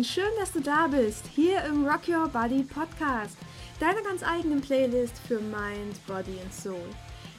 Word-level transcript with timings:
und 0.00 0.06
schön, 0.06 0.32
dass 0.38 0.50
du 0.52 0.62
da 0.62 0.86
bist, 0.86 1.26
hier 1.36 1.62
im 1.64 1.86
Rock 1.86 2.08
Your 2.08 2.26
Body 2.26 2.62
Podcast, 2.62 3.36
deiner 3.80 4.00
ganz 4.00 4.22
eigenen 4.22 4.62
Playlist 4.62 5.12
für 5.28 5.40
Mind, 5.40 6.06
Body 6.06 6.38
und 6.42 6.54
Soul. 6.54 6.88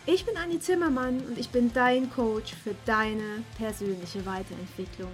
Ich 0.05 0.25
bin 0.27 0.37
Anni 0.37 0.59
Zimmermann 0.59 1.21
und 1.21 1.39
ich 1.39 1.49
bin 1.49 1.73
dein 1.73 2.11
Coach 2.11 2.53
für 2.53 2.75
deine 2.85 3.43
persönliche 3.57 4.23
Weiterentwicklung. 4.27 5.09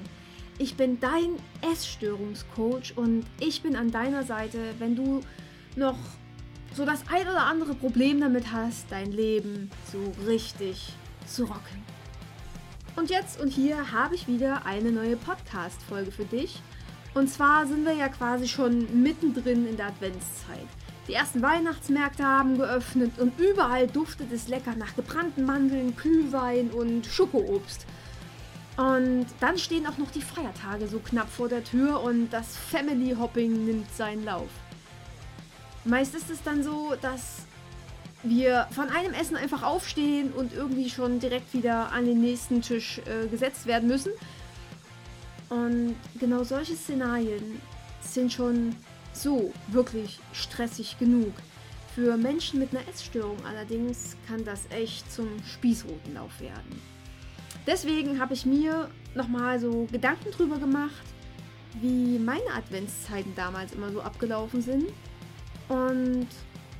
Ich 0.57 0.75
bin 0.75 0.99
dein 0.99 1.37
Essstörungscoach 1.61 2.97
und 2.97 3.23
ich 3.39 3.61
bin 3.61 3.77
an 3.77 3.91
deiner 3.91 4.23
Seite, 4.23 4.59
wenn 4.79 4.97
du 4.97 5.21
noch 5.77 5.97
so 6.75 6.83
das 6.83 7.03
ein 7.09 7.29
oder 7.29 7.45
andere 7.45 7.75
Problem 7.75 8.19
damit 8.19 8.51
hast, 8.51 8.87
dein 8.91 9.13
Leben 9.13 9.71
so 9.89 10.11
richtig 10.25 10.91
zu 11.25 11.45
rocken. 11.45 11.81
Und 12.97 13.09
jetzt 13.09 13.39
und 13.39 13.53
hier 13.53 13.93
habe 13.93 14.15
ich 14.15 14.27
wieder 14.27 14.65
eine 14.65 14.91
neue 14.91 15.15
Podcast-Folge 15.15 16.11
für 16.11 16.25
dich. 16.25 16.61
Und 17.17 17.29
zwar 17.29 17.65
sind 17.65 17.83
wir 17.83 17.93
ja 17.93 18.09
quasi 18.09 18.47
schon 18.47 19.01
mittendrin 19.01 19.67
in 19.67 19.75
der 19.75 19.87
Adventszeit. 19.87 20.67
Die 21.07 21.15
ersten 21.15 21.41
Weihnachtsmärkte 21.41 22.23
haben 22.23 22.59
geöffnet 22.59 23.17
und 23.17 23.39
überall 23.39 23.87
duftet 23.87 24.31
es 24.31 24.47
lecker 24.49 24.75
nach 24.75 24.95
gebrannten 24.95 25.43
Mandeln, 25.43 25.95
Glühwein 25.95 26.69
und 26.69 27.07
Schokoobst. 27.07 27.87
Und 28.77 29.25
dann 29.39 29.57
stehen 29.57 29.87
auch 29.87 29.97
noch 29.97 30.11
die 30.11 30.21
Feiertage 30.21 30.87
so 30.87 30.99
knapp 30.99 31.27
vor 31.27 31.49
der 31.49 31.63
Tür 31.63 32.03
und 32.03 32.29
das 32.29 32.55
Family 32.55 33.15
Hopping 33.15 33.65
nimmt 33.65 33.91
seinen 33.95 34.23
Lauf. 34.23 34.49
Meist 35.85 36.13
ist 36.13 36.29
es 36.29 36.43
dann 36.43 36.61
so, 36.61 36.93
dass 37.01 37.47
wir 38.21 38.67
von 38.69 38.89
einem 38.89 39.13
Essen 39.13 39.37
einfach 39.37 39.63
aufstehen 39.63 40.33
und 40.33 40.53
irgendwie 40.53 40.91
schon 40.91 41.19
direkt 41.19 41.51
wieder 41.55 41.91
an 41.91 42.05
den 42.05 42.21
nächsten 42.21 42.61
Tisch 42.61 42.99
äh, 42.99 43.25
gesetzt 43.27 43.65
werden 43.65 43.87
müssen. 43.87 44.11
Und 45.49 45.95
genau 46.19 46.43
solche 46.43 46.75
Szenarien 46.75 47.61
sind 48.01 48.31
schon 48.31 48.75
so 49.13 49.53
wirklich 49.67 50.19
stressig 50.33 50.97
genug. 50.99 51.33
Für 51.95 52.17
Menschen 52.17 52.59
mit 52.59 52.71
einer 52.71 52.87
Essstörung 52.87 53.37
allerdings 53.45 54.15
kann 54.27 54.45
das 54.45 54.67
echt 54.69 55.11
zum 55.11 55.27
Spießrutenlauf 55.43 56.39
werden. 56.39 56.81
Deswegen 57.65 58.19
habe 58.19 58.33
ich 58.33 58.45
mir 58.45 58.89
nochmal 59.15 59.59
so 59.59 59.87
Gedanken 59.91 60.31
drüber 60.31 60.57
gemacht, 60.57 61.03
wie 61.81 62.19
meine 62.19 62.49
Adventszeiten 62.55 63.33
damals 63.35 63.73
immer 63.73 63.91
so 63.91 64.01
abgelaufen 64.01 64.61
sind. 64.61 64.85
Und 65.67 66.27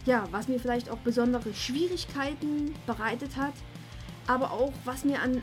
ja, 0.06 0.26
was 0.32 0.48
mir 0.48 0.60
vielleicht 0.60 0.90
auch 0.90 1.00
besondere 1.00 1.54
Schwierigkeiten 1.54 2.74
bereitet 2.86 3.36
hat, 3.36 3.54
aber 4.28 4.52
auch 4.52 4.74
was 4.86 5.04
mir 5.04 5.22
an 5.22 5.42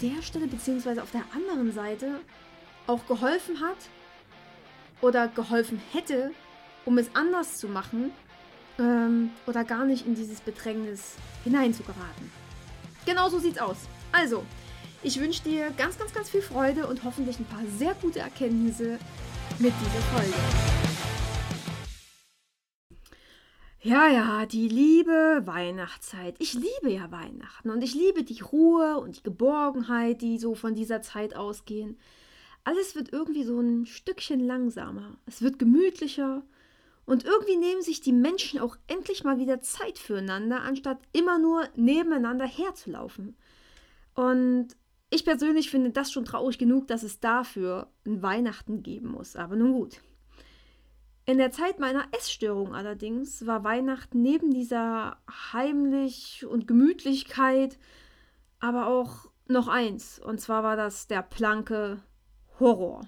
der 0.00 0.22
Stelle 0.22 0.46
bzw. 0.46 1.00
auf 1.00 1.10
der 1.10 1.24
anderen 1.34 1.72
Seite 1.72 2.20
auch 2.86 3.06
geholfen 3.06 3.60
hat 3.60 3.76
oder 5.00 5.28
geholfen 5.28 5.80
hätte, 5.92 6.32
um 6.84 6.98
es 6.98 7.10
anders 7.14 7.58
zu 7.58 7.68
machen 7.68 8.12
ähm, 8.78 9.30
oder 9.46 9.64
gar 9.64 9.84
nicht 9.84 10.06
in 10.06 10.14
dieses 10.14 10.40
Bedrängnis 10.40 11.14
hineinzugeraten. 11.44 12.30
Genau 13.04 13.28
so 13.28 13.38
sieht's 13.38 13.58
aus. 13.58 13.76
Also, 14.12 14.44
ich 15.02 15.20
wünsche 15.20 15.42
dir 15.42 15.70
ganz, 15.76 15.98
ganz, 15.98 16.12
ganz 16.12 16.30
viel 16.30 16.42
Freude 16.42 16.86
und 16.86 17.04
hoffentlich 17.04 17.38
ein 17.38 17.44
paar 17.44 17.64
sehr 17.78 17.94
gute 17.94 18.20
Erkenntnisse 18.20 18.98
mit 19.58 19.72
dieser 19.80 20.02
Folge. 20.12 20.85
Ja, 23.86 24.08
ja, 24.08 24.46
die 24.46 24.66
liebe 24.66 25.42
Weihnachtszeit. 25.44 26.34
Ich 26.40 26.54
liebe 26.54 26.90
ja 26.90 27.12
Weihnachten 27.12 27.70
und 27.70 27.84
ich 27.84 27.94
liebe 27.94 28.24
die 28.24 28.40
Ruhe 28.40 28.98
und 28.98 29.18
die 29.18 29.22
Geborgenheit, 29.22 30.22
die 30.22 30.38
so 30.38 30.56
von 30.56 30.74
dieser 30.74 31.02
Zeit 31.02 31.36
ausgehen. 31.36 31.96
Alles 32.64 32.96
wird 32.96 33.12
irgendwie 33.12 33.44
so 33.44 33.60
ein 33.60 33.86
Stückchen 33.86 34.40
langsamer. 34.40 35.20
Es 35.26 35.40
wird 35.40 35.60
gemütlicher 35.60 36.42
und 37.04 37.24
irgendwie 37.24 37.56
nehmen 37.56 37.80
sich 37.80 38.00
die 38.00 38.12
Menschen 38.12 38.58
auch 38.58 38.76
endlich 38.88 39.22
mal 39.22 39.38
wieder 39.38 39.60
Zeit 39.60 40.00
füreinander, 40.00 40.62
anstatt 40.62 40.98
immer 41.12 41.38
nur 41.38 41.68
nebeneinander 41.76 42.44
herzulaufen. 42.44 43.36
Und 44.14 44.70
ich 45.10 45.24
persönlich 45.24 45.70
finde 45.70 45.90
das 45.90 46.10
schon 46.10 46.24
traurig 46.24 46.58
genug, 46.58 46.88
dass 46.88 47.04
es 47.04 47.20
dafür 47.20 47.92
ein 48.04 48.20
Weihnachten 48.20 48.82
geben 48.82 49.12
muss. 49.12 49.36
Aber 49.36 49.54
nun 49.54 49.74
gut. 49.74 50.00
In 51.28 51.38
der 51.38 51.50
Zeit 51.50 51.80
meiner 51.80 52.06
Essstörung 52.12 52.72
allerdings 52.72 53.46
war 53.46 53.64
Weihnachten 53.64 54.22
neben 54.22 54.52
dieser 54.52 55.18
Heimlich 55.52 56.46
und 56.46 56.68
Gemütlichkeit 56.68 57.78
aber 58.60 58.86
auch 58.86 59.28
noch 59.48 59.66
eins. 59.66 60.20
Und 60.20 60.40
zwar 60.40 60.62
war 60.62 60.76
das 60.76 61.08
der 61.08 61.22
planke 61.22 62.00
Horror. 62.60 63.06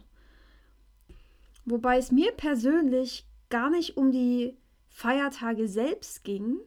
Wobei 1.65 1.99
es 1.99 2.11
mir 2.11 2.33
persönlich 2.33 3.25
gar 3.51 3.71
nicht 3.71 3.97
um 3.97 4.11
die 4.11 4.57
Feiertage 4.89 5.69
selbst 5.69 6.25
ging, 6.25 6.59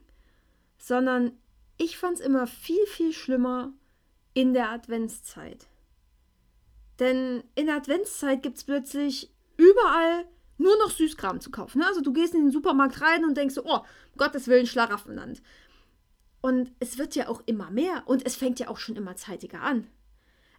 sondern 0.77 1.33
ich 1.77 1.97
fand 1.97 2.19
es 2.19 2.25
immer 2.25 2.47
viel, 2.47 2.85
viel 2.85 3.11
schlimmer 3.11 3.73
in 4.33 4.53
der 4.53 4.69
Adventszeit. 4.69 5.67
Denn 6.99 7.43
in 7.55 7.65
der 7.65 7.75
Adventszeit 7.75 8.41
gibt 8.41 8.57
es 8.57 8.63
plötzlich 8.63 9.33
überall 9.57 10.25
nur 10.61 10.77
noch 10.77 10.91
Süßkram 10.91 11.41
zu 11.41 11.51
kaufen. 11.51 11.79
Ne? 11.79 11.87
Also 11.87 12.01
du 12.01 12.13
gehst 12.13 12.33
in 12.33 12.41
den 12.45 12.51
Supermarkt 12.51 13.01
rein 13.01 13.25
und 13.25 13.35
denkst 13.35 13.55
oh, 13.63 13.81
Gottes 14.17 14.47
Willen, 14.47 14.67
Schlaraffenland. 14.67 15.41
Und 16.41 16.71
es 16.79 16.97
wird 16.97 17.15
ja 17.15 17.27
auch 17.27 17.41
immer 17.45 17.69
mehr 17.69 18.03
und 18.05 18.25
es 18.25 18.35
fängt 18.35 18.59
ja 18.59 18.67
auch 18.69 18.77
schon 18.77 18.95
immer 18.95 19.15
zeitiger 19.15 19.61
an. 19.61 19.87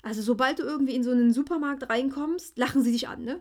Also 0.02 0.22
sobald 0.22 0.58
du 0.58 0.64
irgendwie 0.64 0.94
in 0.94 1.04
so 1.04 1.10
einen 1.10 1.32
Supermarkt 1.32 1.88
reinkommst, 1.88 2.58
lachen 2.58 2.82
sie 2.82 2.92
dich 2.92 3.08
an, 3.08 3.24
ne? 3.24 3.40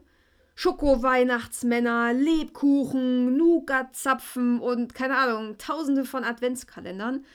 Schoko-Weihnachtsmänner, 0.56 2.14
Lebkuchen, 2.14 3.36
Nougat-Zapfen 3.36 4.60
und 4.60 4.94
keine 4.94 5.18
Ahnung, 5.18 5.58
tausende 5.58 6.06
von 6.06 6.24
Adventskalendern. 6.24 7.26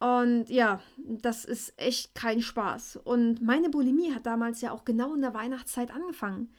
Und 0.00 0.48
ja, 0.48 0.80
das 0.96 1.44
ist 1.44 1.74
echt 1.78 2.14
kein 2.14 2.42
Spaß. 2.42 3.00
Und 3.04 3.42
meine 3.42 3.68
Bulimie 3.68 4.14
hat 4.14 4.26
damals 4.26 4.60
ja 4.60 4.72
auch 4.72 4.84
genau 4.84 5.14
in 5.14 5.20
der 5.20 5.34
Weihnachtszeit 5.34 5.90
angefangen. 5.90 6.52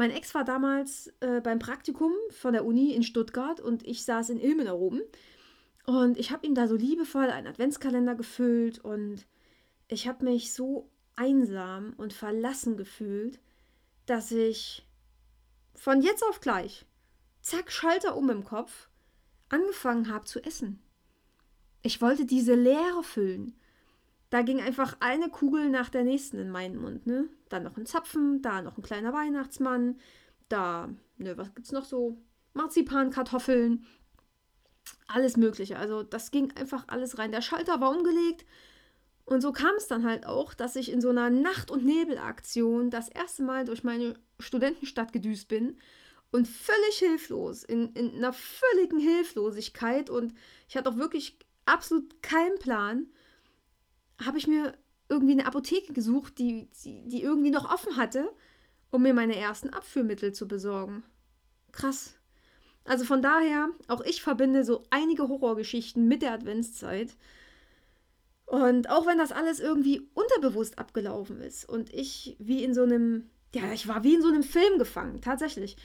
Mein 0.00 0.12
Ex 0.12 0.34
war 0.34 0.44
damals 0.44 1.12
äh, 1.20 1.42
beim 1.42 1.58
Praktikum 1.58 2.10
von 2.30 2.54
der 2.54 2.64
Uni 2.64 2.94
in 2.94 3.02
Stuttgart 3.02 3.60
und 3.60 3.86
ich 3.86 4.02
saß 4.06 4.30
in 4.30 4.40
Ilmenau 4.40 4.78
oben. 4.78 5.02
Und 5.84 6.16
ich 6.16 6.30
habe 6.30 6.46
ihm 6.46 6.54
da 6.54 6.68
so 6.68 6.74
liebevoll 6.74 7.28
einen 7.28 7.46
Adventskalender 7.46 8.14
gefüllt 8.14 8.78
und 8.78 9.26
ich 9.88 10.08
habe 10.08 10.24
mich 10.24 10.54
so 10.54 10.88
einsam 11.16 11.92
und 11.98 12.14
verlassen 12.14 12.78
gefühlt, 12.78 13.40
dass 14.06 14.32
ich 14.32 14.88
von 15.74 16.00
jetzt 16.00 16.24
auf 16.24 16.40
gleich, 16.40 16.86
zack, 17.42 17.70
Schalter 17.70 18.16
um 18.16 18.30
im 18.30 18.42
Kopf, 18.42 18.88
angefangen 19.50 20.08
habe 20.10 20.24
zu 20.24 20.42
essen. 20.42 20.80
Ich 21.82 22.00
wollte 22.00 22.24
diese 22.24 22.54
Leere 22.54 23.02
füllen. 23.02 23.54
Da 24.30 24.42
ging 24.42 24.60
einfach 24.60 24.96
eine 25.00 25.28
Kugel 25.28 25.70
nach 25.70 25.88
der 25.88 26.04
nächsten 26.04 26.38
in 26.38 26.50
meinen 26.50 26.76
Mund, 26.76 27.06
ne? 27.06 27.28
Dann 27.48 27.64
noch 27.64 27.76
ein 27.76 27.86
Zapfen, 27.86 28.42
da 28.42 28.62
noch 28.62 28.78
ein 28.78 28.82
kleiner 28.82 29.12
Weihnachtsmann, 29.12 29.98
da, 30.48 30.88
ne, 31.18 31.36
was 31.36 31.54
gibt's 31.54 31.72
noch 31.72 31.84
so? 31.84 32.16
Marzipan, 32.54 33.10
Kartoffeln, 33.10 33.84
alles 35.08 35.36
Mögliche. 35.36 35.78
Also 35.78 36.02
das 36.02 36.30
ging 36.30 36.52
einfach 36.56 36.84
alles 36.88 37.18
rein. 37.18 37.32
Der 37.32 37.42
Schalter 37.42 37.80
war 37.80 37.90
umgelegt 37.90 38.44
und 39.24 39.40
so 39.40 39.52
kam 39.52 39.74
es 39.76 39.86
dann 39.86 40.04
halt 40.04 40.26
auch, 40.26 40.54
dass 40.54 40.74
ich 40.74 40.90
in 40.90 41.00
so 41.00 41.10
einer 41.10 41.30
Nacht- 41.30 41.70
und 41.70 41.84
Nebelaktion 41.84 42.90
das 42.90 43.08
erste 43.08 43.44
Mal 43.44 43.64
durch 43.64 43.84
meine 43.84 44.14
Studentenstadt 44.40 45.12
gedüst 45.12 45.46
bin 45.48 45.78
und 46.32 46.48
völlig 46.48 46.98
hilflos, 46.98 47.62
in, 47.62 47.92
in 47.92 48.16
einer 48.16 48.32
völligen 48.32 48.98
Hilflosigkeit 48.98 50.10
und 50.10 50.34
ich 50.68 50.76
hatte 50.76 50.90
auch 50.90 50.96
wirklich 50.96 51.38
absolut 51.64 52.22
keinen 52.22 52.58
Plan 52.58 53.06
habe 54.24 54.38
ich 54.38 54.46
mir 54.46 54.74
irgendwie 55.08 55.32
eine 55.32 55.46
Apotheke 55.46 55.92
gesucht, 55.92 56.38
die, 56.38 56.68
die, 56.84 57.06
die 57.08 57.22
irgendwie 57.22 57.50
noch 57.50 57.72
offen 57.72 57.96
hatte, 57.96 58.30
um 58.90 59.02
mir 59.02 59.14
meine 59.14 59.36
ersten 59.36 59.70
Abführmittel 59.70 60.32
zu 60.32 60.46
besorgen. 60.46 61.02
Krass. 61.72 62.14
Also 62.84 63.04
von 63.04 63.22
daher, 63.22 63.68
auch 63.88 64.00
ich 64.00 64.22
verbinde 64.22 64.64
so 64.64 64.84
einige 64.90 65.28
Horrorgeschichten 65.28 66.06
mit 66.08 66.22
der 66.22 66.32
Adventszeit. 66.32 67.16
Und 68.46 68.90
auch 68.90 69.06
wenn 69.06 69.18
das 69.18 69.32
alles 69.32 69.60
irgendwie 69.60 70.08
unterbewusst 70.14 70.78
abgelaufen 70.78 71.40
ist 71.40 71.68
und 71.68 71.92
ich 71.92 72.36
wie 72.40 72.64
in 72.64 72.74
so 72.74 72.82
einem, 72.82 73.30
ja, 73.54 73.72
ich 73.72 73.86
war 73.86 74.02
wie 74.02 74.14
in 74.14 74.22
so 74.22 74.28
einem 74.28 74.42
Film 74.42 74.78
gefangen, 74.78 75.20
tatsächlich, 75.20 75.76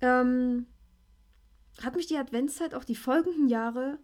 ähm, 0.00 0.66
hat 1.82 1.94
mich 1.94 2.06
die 2.06 2.16
Adventszeit 2.16 2.74
auch 2.74 2.84
die 2.84 2.96
folgenden 2.96 3.48
Jahre 3.48 3.98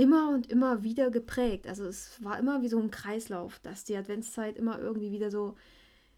immer 0.00 0.30
und 0.30 0.50
immer 0.50 0.82
wieder 0.82 1.10
geprägt. 1.10 1.66
Also 1.66 1.84
es 1.84 2.24
war 2.24 2.38
immer 2.38 2.62
wie 2.62 2.68
so 2.68 2.78
ein 2.78 2.90
Kreislauf, 2.90 3.58
dass 3.58 3.84
die 3.84 3.94
Adventszeit 3.94 4.56
immer 4.56 4.78
irgendwie 4.78 5.12
wieder 5.12 5.30
so 5.30 5.56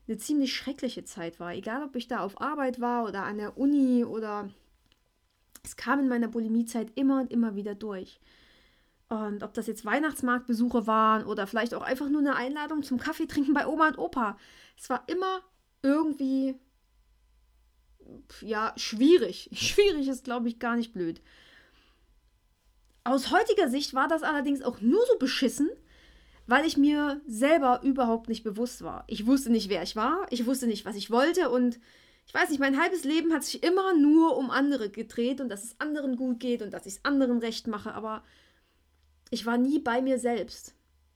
eine 0.06 0.18
ziemlich 0.18 0.54
schreckliche 0.54 1.02
Zeit 1.02 1.40
war. 1.40 1.52
Egal, 1.52 1.82
ob 1.82 1.96
ich 1.96 2.06
da 2.06 2.20
auf 2.20 2.40
Arbeit 2.40 2.80
war 2.80 3.04
oder 3.08 3.24
an 3.24 3.38
der 3.38 3.58
Uni 3.58 4.04
oder 4.04 4.48
es 5.64 5.74
kam 5.74 5.98
in 5.98 6.08
meiner 6.08 6.28
Bulimiezeit 6.28 6.92
immer 6.94 7.22
und 7.22 7.32
immer 7.32 7.56
wieder 7.56 7.74
durch. 7.74 8.20
Und 9.08 9.42
ob 9.42 9.52
das 9.52 9.66
jetzt 9.66 9.84
Weihnachtsmarktbesuche 9.84 10.86
waren 10.86 11.26
oder 11.26 11.48
vielleicht 11.48 11.74
auch 11.74 11.82
einfach 11.82 12.08
nur 12.08 12.20
eine 12.20 12.36
Einladung 12.36 12.84
zum 12.84 12.98
Kaffee 12.98 13.26
trinken 13.26 13.52
bei 13.52 13.66
Oma 13.66 13.88
und 13.88 13.98
Opa. 13.98 14.38
Es 14.78 14.88
war 14.90 15.02
immer 15.08 15.40
irgendwie 15.82 16.54
ja, 18.42 18.74
schwierig. 18.76 19.50
Schwierig 19.54 20.06
ist, 20.06 20.22
glaube 20.22 20.48
ich, 20.48 20.60
gar 20.60 20.76
nicht 20.76 20.92
blöd. 20.92 21.20
Aus 23.04 23.30
heutiger 23.30 23.68
Sicht 23.68 23.94
war 23.94 24.08
das 24.08 24.22
allerdings 24.22 24.62
auch 24.62 24.80
nur 24.80 25.04
so 25.06 25.18
beschissen, 25.18 25.70
weil 26.46 26.64
ich 26.66 26.76
mir 26.76 27.20
selber 27.26 27.80
überhaupt 27.82 28.28
nicht 28.28 28.44
bewusst 28.44 28.82
war. 28.82 29.04
Ich 29.08 29.26
wusste 29.26 29.50
nicht, 29.50 29.68
wer 29.68 29.82
ich 29.82 29.96
war, 29.96 30.26
ich 30.30 30.46
wusste 30.46 30.66
nicht, 30.66 30.84
was 30.84 30.96
ich 30.96 31.10
wollte 31.10 31.50
und 31.50 31.80
ich 32.26 32.34
weiß 32.34 32.50
nicht, 32.50 32.60
mein 32.60 32.80
halbes 32.80 33.04
Leben 33.04 33.32
hat 33.32 33.44
sich 33.44 33.62
immer 33.62 33.94
nur 33.94 34.36
um 34.36 34.50
andere 34.50 34.90
gedreht 34.90 35.40
und 35.40 35.48
dass 35.48 35.64
es 35.64 35.80
anderen 35.80 36.16
gut 36.16 36.40
geht 36.40 36.62
und 36.62 36.70
dass 36.72 36.86
ich 36.86 36.94
es 36.94 37.04
anderen 37.04 37.38
recht 37.38 37.66
mache, 37.66 37.92
aber 37.94 38.22
ich 39.30 39.46
war 39.46 39.58
nie 39.58 39.78
bei 39.78 40.02
mir 40.02 40.18
selbst. 40.18 40.74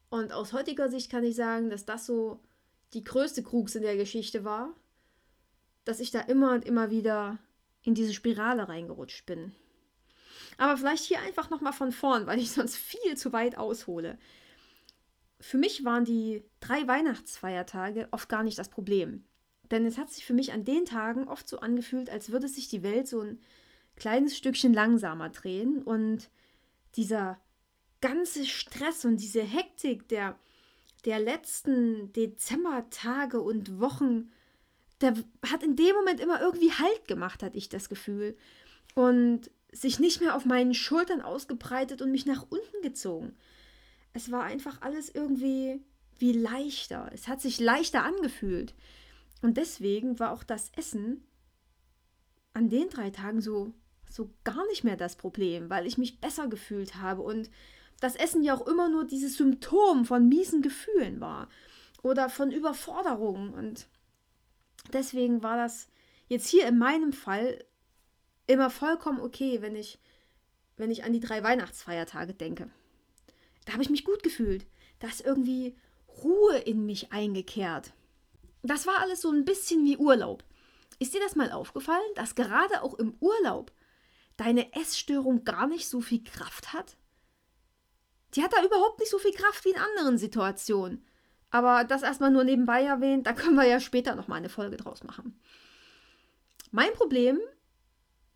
Und 0.08 0.32
aus 0.32 0.52
heutiger 0.52 0.88
Sicht 0.88 1.10
kann 1.10 1.24
ich 1.24 1.36
sagen, 1.36 1.70
dass 1.70 1.84
das 1.84 2.06
so 2.06 2.40
die 2.94 3.04
größte 3.04 3.42
Krux 3.42 3.74
in 3.74 3.82
der 3.82 3.96
Geschichte 3.96 4.44
war, 4.44 4.74
dass 5.84 6.00
ich 6.00 6.10
da 6.10 6.20
immer 6.20 6.52
und 6.52 6.64
immer 6.64 6.90
wieder 6.90 7.38
in 7.82 7.94
diese 7.94 8.14
Spirale 8.14 8.68
reingerutscht 8.68 9.26
bin. 9.26 9.52
Aber 10.56 10.76
vielleicht 10.76 11.04
hier 11.04 11.20
einfach 11.20 11.50
nochmal 11.50 11.72
von 11.72 11.92
vorn, 11.92 12.26
weil 12.26 12.38
ich 12.38 12.50
sonst 12.50 12.76
viel 12.76 13.16
zu 13.16 13.32
weit 13.32 13.58
aushole. 13.58 14.18
Für 15.38 15.58
mich 15.58 15.84
waren 15.84 16.04
die 16.04 16.42
drei 16.60 16.86
Weihnachtsfeiertage 16.88 18.08
oft 18.10 18.28
gar 18.28 18.42
nicht 18.42 18.58
das 18.58 18.70
Problem. 18.70 19.24
Denn 19.70 19.84
es 19.84 19.98
hat 19.98 20.10
sich 20.10 20.24
für 20.24 20.34
mich 20.34 20.52
an 20.52 20.64
den 20.64 20.84
Tagen 20.84 21.28
oft 21.28 21.48
so 21.48 21.58
angefühlt, 21.58 22.08
als 22.08 22.30
würde 22.30 22.48
sich 22.48 22.68
die 22.68 22.82
Welt 22.82 23.08
so 23.08 23.20
ein 23.20 23.40
kleines 23.96 24.36
Stückchen 24.36 24.72
langsamer 24.72 25.30
drehen 25.30 25.82
und 25.82 26.30
dieser 26.94 27.38
ganze 28.00 28.44
Stress 28.44 29.04
und 29.04 29.18
diese 29.18 29.42
Hektik 29.42 30.08
der, 30.08 30.38
der 31.04 31.18
letzten 31.18 32.12
Dezembertage 32.12 33.40
und 33.40 33.80
Wochen, 33.80 34.30
der 35.00 35.14
hat 35.50 35.62
in 35.62 35.76
dem 35.76 35.94
Moment 35.96 36.20
immer 36.20 36.40
irgendwie 36.40 36.72
Halt 36.72 37.08
gemacht, 37.08 37.42
hatte 37.42 37.58
ich 37.58 37.68
das 37.68 37.88
Gefühl. 37.88 38.36
Und 38.94 39.50
sich 39.72 39.98
nicht 39.98 40.20
mehr 40.20 40.34
auf 40.36 40.44
meinen 40.44 40.74
Schultern 40.74 41.20
ausgebreitet 41.20 42.02
und 42.02 42.10
mich 42.10 42.26
nach 42.26 42.46
unten 42.48 42.82
gezogen. 42.82 43.36
Es 44.12 44.30
war 44.30 44.44
einfach 44.44 44.80
alles 44.82 45.14
irgendwie 45.14 45.80
wie 46.18 46.32
leichter. 46.32 47.10
Es 47.12 47.28
hat 47.28 47.40
sich 47.40 47.60
leichter 47.60 48.02
angefühlt. 48.02 48.74
Und 49.42 49.56
deswegen 49.58 50.18
war 50.18 50.32
auch 50.32 50.42
das 50.42 50.70
Essen 50.76 51.22
an 52.54 52.70
den 52.70 52.88
drei 52.88 53.10
Tagen 53.10 53.42
so, 53.42 53.74
so 54.08 54.30
gar 54.44 54.66
nicht 54.68 54.82
mehr 54.82 54.96
das 54.96 55.16
Problem, 55.16 55.68
weil 55.68 55.86
ich 55.86 55.98
mich 55.98 56.20
besser 56.20 56.48
gefühlt 56.48 56.96
habe 56.96 57.20
und 57.20 57.50
das 58.00 58.16
Essen 58.16 58.42
ja 58.42 58.54
auch 58.54 58.66
immer 58.66 58.88
nur 58.88 59.04
dieses 59.04 59.36
Symptom 59.36 60.04
von 60.04 60.28
miesen 60.28 60.62
Gefühlen 60.62 61.20
war 61.20 61.48
oder 62.02 62.28
von 62.28 62.50
Überforderung. 62.50 63.52
Und 63.52 63.86
deswegen 64.92 65.42
war 65.42 65.56
das 65.56 65.88
jetzt 66.28 66.48
hier 66.48 66.66
in 66.66 66.78
meinem 66.78 67.12
Fall 67.12 67.64
immer 68.46 68.70
vollkommen 68.70 69.20
okay, 69.20 69.62
wenn 69.62 69.76
ich, 69.76 69.98
wenn 70.76 70.90
ich 70.90 71.04
an 71.04 71.12
die 71.12 71.20
drei 71.20 71.42
Weihnachtsfeiertage 71.42 72.34
denke. 72.34 72.70
Da 73.64 73.72
habe 73.72 73.82
ich 73.82 73.90
mich 73.90 74.04
gut 74.04 74.22
gefühlt. 74.22 74.66
Da 74.98 75.08
ist 75.08 75.24
irgendwie 75.24 75.76
Ruhe 76.22 76.58
in 76.58 76.86
mich 76.86 77.12
eingekehrt. 77.12 77.92
Das 78.62 78.86
war 78.86 79.00
alles 79.00 79.20
so 79.20 79.30
ein 79.30 79.44
bisschen 79.44 79.84
wie 79.84 79.96
Urlaub. 79.96 80.44
Ist 80.98 81.14
dir 81.14 81.20
das 81.20 81.36
mal 81.36 81.52
aufgefallen, 81.52 82.14
dass 82.14 82.34
gerade 82.34 82.82
auch 82.82 82.94
im 82.94 83.14
Urlaub 83.20 83.72
deine 84.36 84.72
Essstörung 84.74 85.44
gar 85.44 85.66
nicht 85.66 85.88
so 85.88 86.00
viel 86.00 86.24
Kraft 86.24 86.72
hat? 86.72 86.96
Die 88.34 88.42
hat 88.42 88.52
da 88.52 88.64
überhaupt 88.64 88.98
nicht 88.98 89.10
so 89.10 89.18
viel 89.18 89.32
Kraft 89.32 89.64
wie 89.64 89.70
in 89.70 89.78
anderen 89.78 90.18
Situationen. 90.18 91.04
Aber 91.50 91.84
das 91.84 92.02
erstmal 92.02 92.30
nur 92.30 92.44
nebenbei 92.44 92.82
erwähnt, 92.82 93.26
da 93.26 93.32
können 93.32 93.56
wir 93.56 93.66
ja 93.66 93.80
später 93.80 94.14
nochmal 94.14 94.38
eine 94.38 94.48
Folge 94.48 94.76
draus 94.76 95.04
machen. 95.04 95.40
Mein 96.70 96.92
Problem 96.92 97.40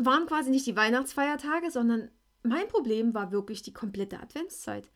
waren 0.05 0.27
quasi 0.27 0.51
nicht 0.51 0.67
die 0.67 0.77
Weihnachtsfeiertage, 0.77 1.71
sondern 1.71 2.11
mein 2.43 2.69
Problem 2.69 3.15
war 3.15 3.33
wirklich 3.33 3.63
die 3.63 3.73
komplette 3.73 4.21
Adventszeit. 4.21 4.89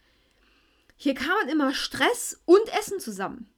Hier 0.97 1.15
kamen 1.15 1.49
immer 1.51 1.75
Stress 1.75 2.41
und 2.45 2.69
Essen 2.79 3.01
zusammen. 3.01 3.49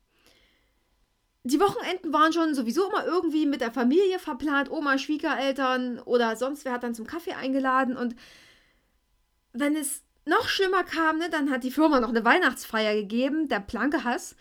Die 1.45 1.61
Wochenenden 1.61 2.13
waren 2.13 2.33
schon 2.33 2.55
sowieso 2.55 2.89
immer 2.89 3.07
irgendwie 3.07 3.47
mit 3.47 3.61
der 3.61 3.71
Familie 3.71 4.19
verplant, 4.19 4.71
Oma, 4.71 4.99
Schwiegereltern 4.99 6.01
oder 6.01 6.35
sonst 6.35 6.65
wer 6.65 6.73
hat 6.73 6.83
dann 6.83 6.95
zum 6.95 7.07
Kaffee 7.07 7.35
eingeladen 7.35 7.97
und 7.97 8.17
wenn 9.53 9.77
es 9.77 10.03
noch 10.25 10.49
schlimmer 10.49 10.83
kam, 10.83 11.19
ne, 11.19 11.31
dann 11.31 11.51
hat 11.51 11.63
die 11.63 11.71
Firma 11.71 12.01
noch 12.01 12.09
eine 12.09 12.25
Weihnachtsfeier 12.25 12.95
gegeben, 12.95 13.49
der 13.49 13.61
blanke 13.61 14.03
Hass. 14.03 14.35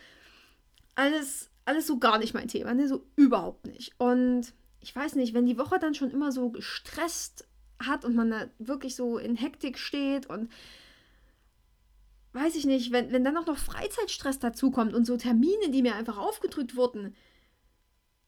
Alles, 0.96 1.52
alles 1.66 1.86
so 1.86 2.00
gar 2.00 2.18
nicht 2.18 2.34
mein 2.34 2.48
Thema, 2.48 2.74
ne, 2.74 2.88
so 2.88 3.06
überhaupt 3.16 3.68
nicht. 3.68 3.94
Und 4.00 4.54
ich 4.86 4.96
weiß 4.96 5.16
nicht, 5.16 5.34
wenn 5.34 5.48
die 5.48 5.58
Woche 5.58 5.80
dann 5.80 5.96
schon 5.96 6.12
immer 6.12 6.32
so 6.32 6.52
gestresst 6.52 7.48
hat 7.80 8.06
und 8.06 8.16
man 8.16 8.30
da 8.30 8.48
wirklich 8.60 8.96
so 8.96 9.18
in 9.18 9.36
Hektik 9.36 9.80
steht 9.80 10.28
und 10.28 10.52
weiß 12.34 12.56
ich 12.56 12.68
nicht, 12.68 12.92
wenn, 12.92 13.12
wenn 13.12 13.24
dann 13.24 13.36
auch 13.36 13.48
noch 13.48 13.58
Freizeitstress 13.58 14.38
dazukommt 14.38 14.94
und 14.94 15.06
so 15.06 15.18
Termine, 15.18 15.72
die 15.72 15.82
mir 15.82 15.96
einfach 15.96 16.20
aufgedrückt 16.20 16.76
wurden, 16.76 17.16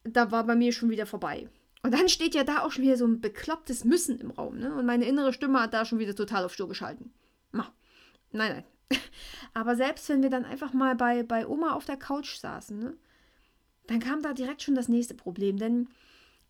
da 0.03 0.31
war 0.31 0.45
bei 0.45 0.55
mir 0.55 0.71
schon 0.71 0.89
wieder 0.89 1.05
vorbei. 1.05 1.47
Und 1.83 1.93
dann 1.93 2.09
steht 2.09 2.33
ja 2.33 2.43
da 2.43 2.63
auch 2.63 2.71
schon 2.71 2.85
wieder 2.85 2.97
so 2.97 3.05
ein 3.05 3.21
beklopptes 3.21 3.83
Müssen 3.83 4.19
im 4.19 4.31
Raum, 4.31 4.57
ne? 4.57 4.73
Und 4.73 4.87
meine 4.87 5.05
innere 5.05 5.33
Stimme 5.33 5.61
hat 5.61 5.75
da 5.75 5.85
schon 5.85 5.99
wieder 5.99 6.15
total 6.15 6.43
auf 6.43 6.55
Stur 6.55 6.67
geschalten. 6.67 7.13
Ma. 7.51 7.71
Nein, 8.31 8.63
nein. 8.89 8.99
Aber 9.53 9.75
selbst 9.75 10.09
wenn 10.09 10.23
wir 10.23 10.31
dann 10.31 10.43
einfach 10.43 10.73
mal 10.73 10.95
bei, 10.95 11.21
bei 11.21 11.45
Oma 11.45 11.73
auf 11.73 11.85
der 11.85 11.97
Couch 11.97 12.37
saßen, 12.37 12.79
ne? 12.79 12.97
Dann 13.85 13.99
kam 13.99 14.23
da 14.23 14.33
direkt 14.33 14.63
schon 14.63 14.75
das 14.75 14.87
nächste 14.87 15.13
Problem, 15.13 15.57
denn 15.57 15.87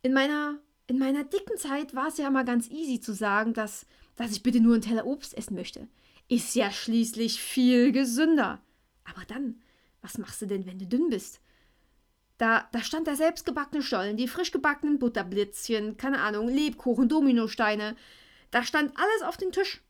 in 0.02 0.12
meiner, 0.12 0.58
in 0.86 0.98
meiner 0.98 1.24
dicken 1.24 1.56
Zeit 1.56 1.94
war 1.94 2.08
es 2.08 2.18
ja 2.18 2.28
immer 2.28 2.44
ganz 2.44 2.68
easy 2.70 3.00
zu 3.00 3.12
sagen, 3.12 3.52
dass, 3.54 3.86
dass 4.16 4.32
ich 4.32 4.42
bitte 4.42 4.60
nur 4.60 4.74
einen 4.74 4.82
Teller 4.82 5.06
Obst 5.06 5.36
essen 5.36 5.54
möchte. 5.54 5.88
Ist 6.28 6.54
ja 6.54 6.70
schließlich 6.70 7.42
viel 7.42 7.92
gesünder. 7.92 8.60
Aber 9.04 9.24
dann, 9.26 9.60
was 10.02 10.18
machst 10.18 10.42
du 10.42 10.46
denn, 10.46 10.66
wenn 10.66 10.78
du 10.78 10.86
dünn 10.86 11.08
bist? 11.08 11.40
Da, 12.36 12.68
da 12.72 12.82
stand 12.82 13.06
der 13.06 13.16
selbstgebackene 13.16 13.82
Stollen, 13.82 14.16
die 14.16 14.28
frisch 14.28 14.52
gebackenen 14.52 14.98
Butterblitzchen, 14.98 15.96
keine 15.96 16.20
Ahnung, 16.20 16.48
Lebkuchen, 16.48 17.08
Dominosteine. 17.08 17.96
Da 18.50 18.62
stand 18.62 18.92
alles 18.96 19.22
auf 19.22 19.36
den 19.36 19.50
Tisch 19.50 19.82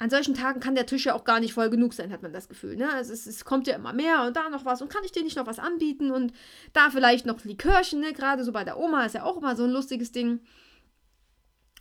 an 0.00 0.10
solchen 0.10 0.34
Tagen 0.34 0.60
kann 0.60 0.74
der 0.74 0.86
Tisch 0.86 1.06
ja 1.06 1.14
auch 1.14 1.24
gar 1.24 1.40
nicht 1.40 1.54
voll 1.54 1.70
genug 1.70 1.94
sein, 1.94 2.12
hat 2.12 2.22
man 2.22 2.32
das 2.32 2.48
Gefühl. 2.48 2.76
Ne? 2.76 2.92
Also 2.92 3.12
es, 3.12 3.26
es, 3.26 3.44
kommt 3.44 3.66
ja 3.66 3.76
immer 3.76 3.92
mehr 3.92 4.24
und 4.26 4.36
da 4.36 4.50
noch 4.50 4.64
was 4.64 4.82
und 4.82 4.90
kann 4.92 5.04
ich 5.04 5.12
dir 5.12 5.22
nicht 5.22 5.36
noch 5.36 5.46
was 5.46 5.60
anbieten 5.60 6.10
und 6.10 6.32
da 6.72 6.90
vielleicht 6.90 7.26
noch 7.26 7.44
Likörchen, 7.44 8.00
ne? 8.00 8.12
gerade 8.12 8.42
so 8.44 8.52
bei 8.52 8.64
der 8.64 8.78
Oma 8.78 9.04
ist 9.06 9.14
ja 9.14 9.22
auch 9.22 9.36
immer 9.36 9.54
so 9.54 9.64
ein 9.64 9.70
lustiges 9.70 10.10
Ding. 10.10 10.40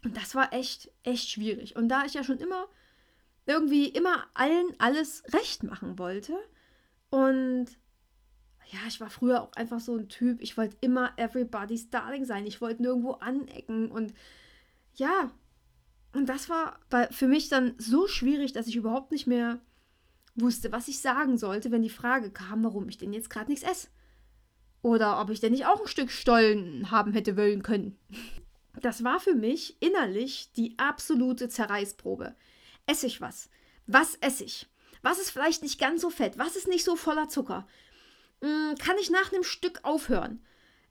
Und 0.03 0.15
das 0.17 0.35
war 0.35 0.53
echt, 0.53 0.91
echt 1.03 1.29
schwierig. 1.29 1.75
Und 1.75 1.89
da 1.89 2.05
ich 2.05 2.13
ja 2.13 2.23
schon 2.23 2.37
immer 2.37 2.67
irgendwie 3.45 3.87
immer 3.87 4.25
allen 4.33 4.67
alles 4.77 5.23
recht 5.33 5.63
machen 5.63 5.97
wollte 5.97 6.33
und 7.09 7.67
ja, 8.67 8.79
ich 8.87 8.99
war 9.01 9.09
früher 9.09 9.41
auch 9.41 9.53
einfach 9.53 9.79
so 9.79 9.95
ein 9.95 10.09
Typ, 10.09 10.41
ich 10.41 10.57
wollte 10.57 10.77
immer 10.81 11.13
everybody's 11.17 11.89
darling 11.89 12.25
sein, 12.25 12.45
ich 12.45 12.61
wollte 12.61 12.81
nirgendwo 12.81 13.11
anecken 13.13 13.91
und 13.91 14.13
ja, 14.95 15.31
und 16.13 16.27
das 16.27 16.49
war 16.49 16.79
für 17.11 17.27
mich 17.27 17.49
dann 17.49 17.73
so 17.77 18.07
schwierig, 18.07 18.53
dass 18.53 18.67
ich 18.67 18.75
überhaupt 18.75 19.11
nicht 19.11 19.27
mehr 19.27 19.59
wusste, 20.35 20.71
was 20.71 20.87
ich 20.87 20.99
sagen 20.99 21.37
sollte, 21.37 21.71
wenn 21.71 21.81
die 21.81 21.89
Frage 21.89 22.31
kam, 22.31 22.63
warum 22.63 22.87
ich 22.87 22.97
denn 22.97 23.13
jetzt 23.13 23.29
gerade 23.29 23.49
nichts 23.49 23.65
esse. 23.65 23.87
Oder 24.81 25.19
ob 25.21 25.29
ich 25.29 25.39
denn 25.39 25.53
nicht 25.53 25.65
auch 25.65 25.81
ein 25.81 25.87
Stück 25.87 26.11
Stollen 26.11 26.91
haben 26.91 27.13
hätte 27.13 27.37
wollen 27.37 27.63
können. 27.63 27.97
Das 28.81 29.03
war 29.03 29.19
für 29.19 29.35
mich 29.35 29.81
innerlich 29.81 30.51
die 30.53 30.77
absolute 30.77 31.49
Zerreißprobe. 31.49 32.35
Esse 32.85 33.07
ich 33.07 33.21
was? 33.21 33.49
Was 33.87 34.15
esse 34.15 34.43
ich? 34.43 34.67
Was 35.01 35.19
ist 35.19 35.31
vielleicht 35.31 35.63
nicht 35.63 35.79
ganz 35.79 36.01
so 36.01 36.09
fett? 36.09 36.37
Was 36.37 36.55
ist 36.55 36.67
nicht 36.67 36.83
so 36.83 36.95
voller 36.95 37.29
Zucker? 37.29 37.67
Hm, 38.41 38.75
kann 38.77 38.97
ich 38.99 39.09
nach 39.09 39.31
einem 39.31 39.43
Stück 39.43 39.79
aufhören? 39.83 40.43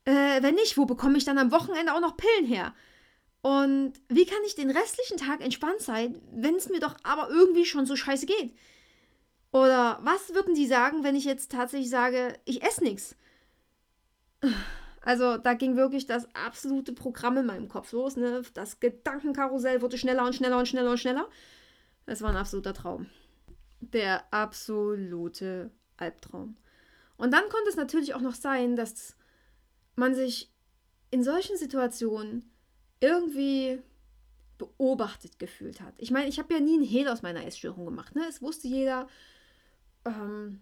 Äh, 0.05 0.43
wenn 0.43 0.55
nicht, 0.55 0.76
wo 0.76 0.87
bekomme 0.87 1.19
ich 1.19 1.25
dann 1.25 1.38
am 1.38 1.52
Wochenende 1.52 1.93
auch 1.95 2.00
noch 2.00 2.17
Pillen 2.17 2.47
her? 2.47 2.75
Und 3.43 3.95
wie 4.09 4.25
kann 4.25 4.39
ich 4.47 4.55
den 4.55 4.71
restlichen 4.71 5.17
Tag 5.17 5.41
entspannt 5.41 5.81
sein, 5.81 6.21
wenn 6.33 6.55
es 6.55 6.69
mir 6.69 6.81
doch 6.81 6.95
aber 7.03 7.29
irgendwie 7.29 7.65
schon 7.65 7.87
so 7.87 7.97
scheiße 7.97 8.27
geht? 8.27 8.55
Oder 9.51 9.99
was 10.03 10.33
würden 10.33 10.55
die 10.55 10.67
sagen, 10.67 11.03
wenn 11.03 11.17
ich 11.17 11.25
jetzt 11.25 11.53
tatsächlich 11.53 11.91
sage, 11.91 12.39
ich 12.45 12.63
esse 12.63 12.83
nichts? 12.83 13.17
Also 15.05 15.37
da 15.37 15.55
ging 15.55 15.77
wirklich 15.77 16.07
das 16.07 16.33
absolute 16.33 16.93
Programm 16.93 17.37
in 17.37 17.47
meinem 17.47 17.69
Kopf 17.69 17.91
los. 17.91 18.17
Ne? 18.17 18.43
Das 18.55 18.79
Gedankenkarussell 18.79 19.83
wurde 19.83 19.99
schneller 19.99 20.25
und 20.25 20.35
schneller 20.35 20.59
und 20.59 20.69
schneller 20.69 20.93
und 20.93 20.99
schneller. 20.99 21.29
Es 22.07 22.23
war 22.23 22.31
ein 22.31 22.37
absoluter 22.37 22.73
Traum. 22.73 23.07
Der 23.81 24.33
absolute 24.33 25.73
Albtraum. 25.97 26.57
Und 27.17 27.33
dann 27.33 27.49
konnte 27.49 27.69
es 27.69 27.77
natürlich 27.77 28.15
auch 28.15 28.21
noch 28.21 28.35
sein, 28.35 28.77
dass 28.77 29.17
man 29.97 30.15
sich 30.15 30.53
in 31.11 31.25
solchen 31.25 31.57
Situationen 31.57 32.51
irgendwie 33.02 33.82
beobachtet 34.59 35.38
gefühlt 35.38 35.80
hat. 35.80 35.94
Ich 35.99 36.11
meine, 36.11 36.28
ich 36.28 36.38
habe 36.38 36.54
ja 36.54 36.61
nie 36.61 36.75
einen 36.75 36.85
Hehl 36.85 37.09
aus 37.09 37.23
meiner 37.23 37.44
Essstörung 37.44 37.85
gemacht. 37.85 38.14
Ne? 38.14 38.23
Es 38.28 38.40
wusste 38.40 38.68
jeder. 38.68 39.09
Ähm, 40.04 40.61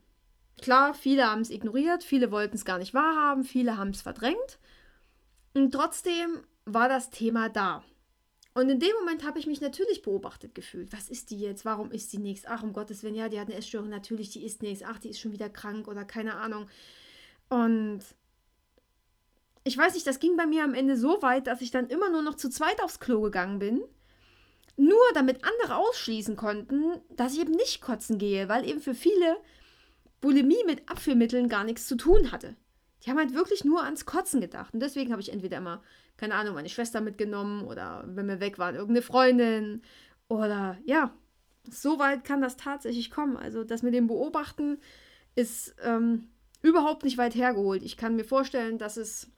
klar, 0.61 0.95
viele 0.95 1.27
haben 1.31 1.43
es 1.43 1.51
ignoriert, 1.51 2.03
viele 2.03 2.31
wollten 2.31 2.57
es 2.57 2.65
gar 2.65 2.79
nicht 2.79 2.95
wahrhaben, 2.95 3.45
viele 3.45 3.77
haben 3.77 3.91
es 3.91 4.01
verdrängt. 4.03 4.59
Und 5.55 5.73
trotzdem 5.73 6.41
war 6.65 6.89
das 6.89 7.11
Thema 7.11 7.49
da. 7.49 7.85
Und 8.55 8.69
in 8.69 8.81
dem 8.81 8.93
Moment 8.99 9.25
habe 9.25 9.39
ich 9.39 9.47
mich 9.47 9.61
natürlich 9.61 10.03
beobachtet 10.03 10.55
gefühlt. 10.55 10.93
Was 10.93 11.09
ist 11.09 11.31
die 11.31 11.39
jetzt? 11.39 11.65
Warum 11.65 11.93
ist 11.93 12.13
die 12.13 12.19
nichts? 12.19 12.47
Ach, 12.47 12.63
um 12.63 12.73
Gottes 12.73 13.03
Willen, 13.03 13.15
ja, 13.15 13.29
die 13.29 13.39
hat 13.39 13.49
eine 13.49 13.57
Essstörung. 13.57 13.89
Natürlich, 13.89 14.31
die 14.31 14.45
ist 14.45 14.63
nichts. 14.63 14.83
Ach, 14.83 14.99
die 14.99 15.11
ist 15.11 15.21
schon 15.21 15.33
wieder 15.33 15.49
krank 15.49 15.87
oder 15.87 16.05
keine 16.05 16.37
Ahnung. 16.37 16.69
Und 17.49 18.01
ich 19.65 19.77
weiß 19.77 19.95
nicht, 19.95 20.07
das 20.07 20.21
ging 20.21 20.37
bei 20.37 20.47
mir 20.47 20.65
am 20.65 20.75
Ende 20.75 20.97
so 20.97 21.21
weit, 21.23 21.47
dass 21.47 21.61
ich 21.61 21.71
dann 21.71 21.89
immer 21.89 22.11
nur 22.11 22.23
noch 22.23 22.35
zu 22.35 22.49
zweit 22.49 22.83
aufs 22.83 23.01
Klo 23.01 23.21
gegangen 23.21 23.59
bin. 23.59 23.83
Nur 24.77 25.03
damit 25.15 25.45
andere 25.45 25.77
ausschließen 25.77 26.37
konnten, 26.37 27.01
dass 27.11 27.35
ich 27.35 27.41
eben 27.41 27.53
nicht 27.53 27.83
kotzen 27.83 28.19
gehe, 28.19 28.49
weil 28.49 28.67
eben 28.67 28.81
für 28.81 28.95
viele 28.95 29.37
Bulimie 30.21 30.65
mit 30.67 30.89
Abführmitteln 30.89 31.49
gar 31.49 31.65
nichts 31.65 31.87
zu 31.87 31.97
tun 31.97 32.33
hatte. 32.33 32.57
Die 33.05 33.11
haben 33.11 33.19
halt 33.19 33.35
wirklich 33.35 33.65
nur 33.65 33.83
ans 33.83 34.07
Kotzen 34.07 34.41
gedacht. 34.41 34.73
Und 34.73 34.81
deswegen 34.81 35.13
habe 35.13 35.23
ich 35.23 35.33
entweder 35.33 35.59
immer, 35.59 35.83
keine 36.17 36.35
Ahnung, 36.35 36.55
meine 36.55 36.69
Schwester 36.69 37.01
mitgenommen 37.01 37.65
oder 37.65 38.05
wenn 38.07 38.29
wir 38.29 38.41
weg 38.41 38.59
waren, 38.59 38.75
irgendeine 38.75 39.03
Freundin. 39.03 39.83
Oder 40.29 40.79
ja, 40.85 41.15
so 41.69 41.99
weit 41.99 42.25
kann 42.25 42.41
das 42.41 42.57
tatsächlich 42.57 43.11
kommen. 43.11 43.37
Also 43.37 43.65
das 43.65 43.83
mit 43.83 43.95
dem 43.95 44.07
Beobachten 44.07 44.79
ist 45.35 45.75
ähm, 45.83 46.29
überhaupt 46.63 47.05
nicht 47.05 47.19
weit 47.19 47.35
hergeholt. 47.35 47.83
Ich 47.83 47.97
kann 47.97 48.17
mir 48.17 48.25
vorstellen, 48.25 48.79
dass 48.79 48.97
es 48.97 49.31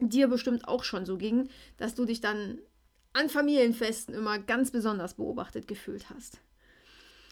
dir 0.00 0.28
bestimmt 0.28 0.68
auch 0.68 0.84
schon 0.84 1.06
so 1.06 1.16
ging, 1.16 1.48
dass 1.76 1.94
du 1.94 2.04
dich 2.04 2.20
dann 2.20 2.58
an 3.12 3.28
Familienfesten 3.28 4.14
immer 4.14 4.38
ganz 4.38 4.70
besonders 4.70 5.14
beobachtet 5.14 5.68
gefühlt 5.68 6.10
hast. 6.10 6.40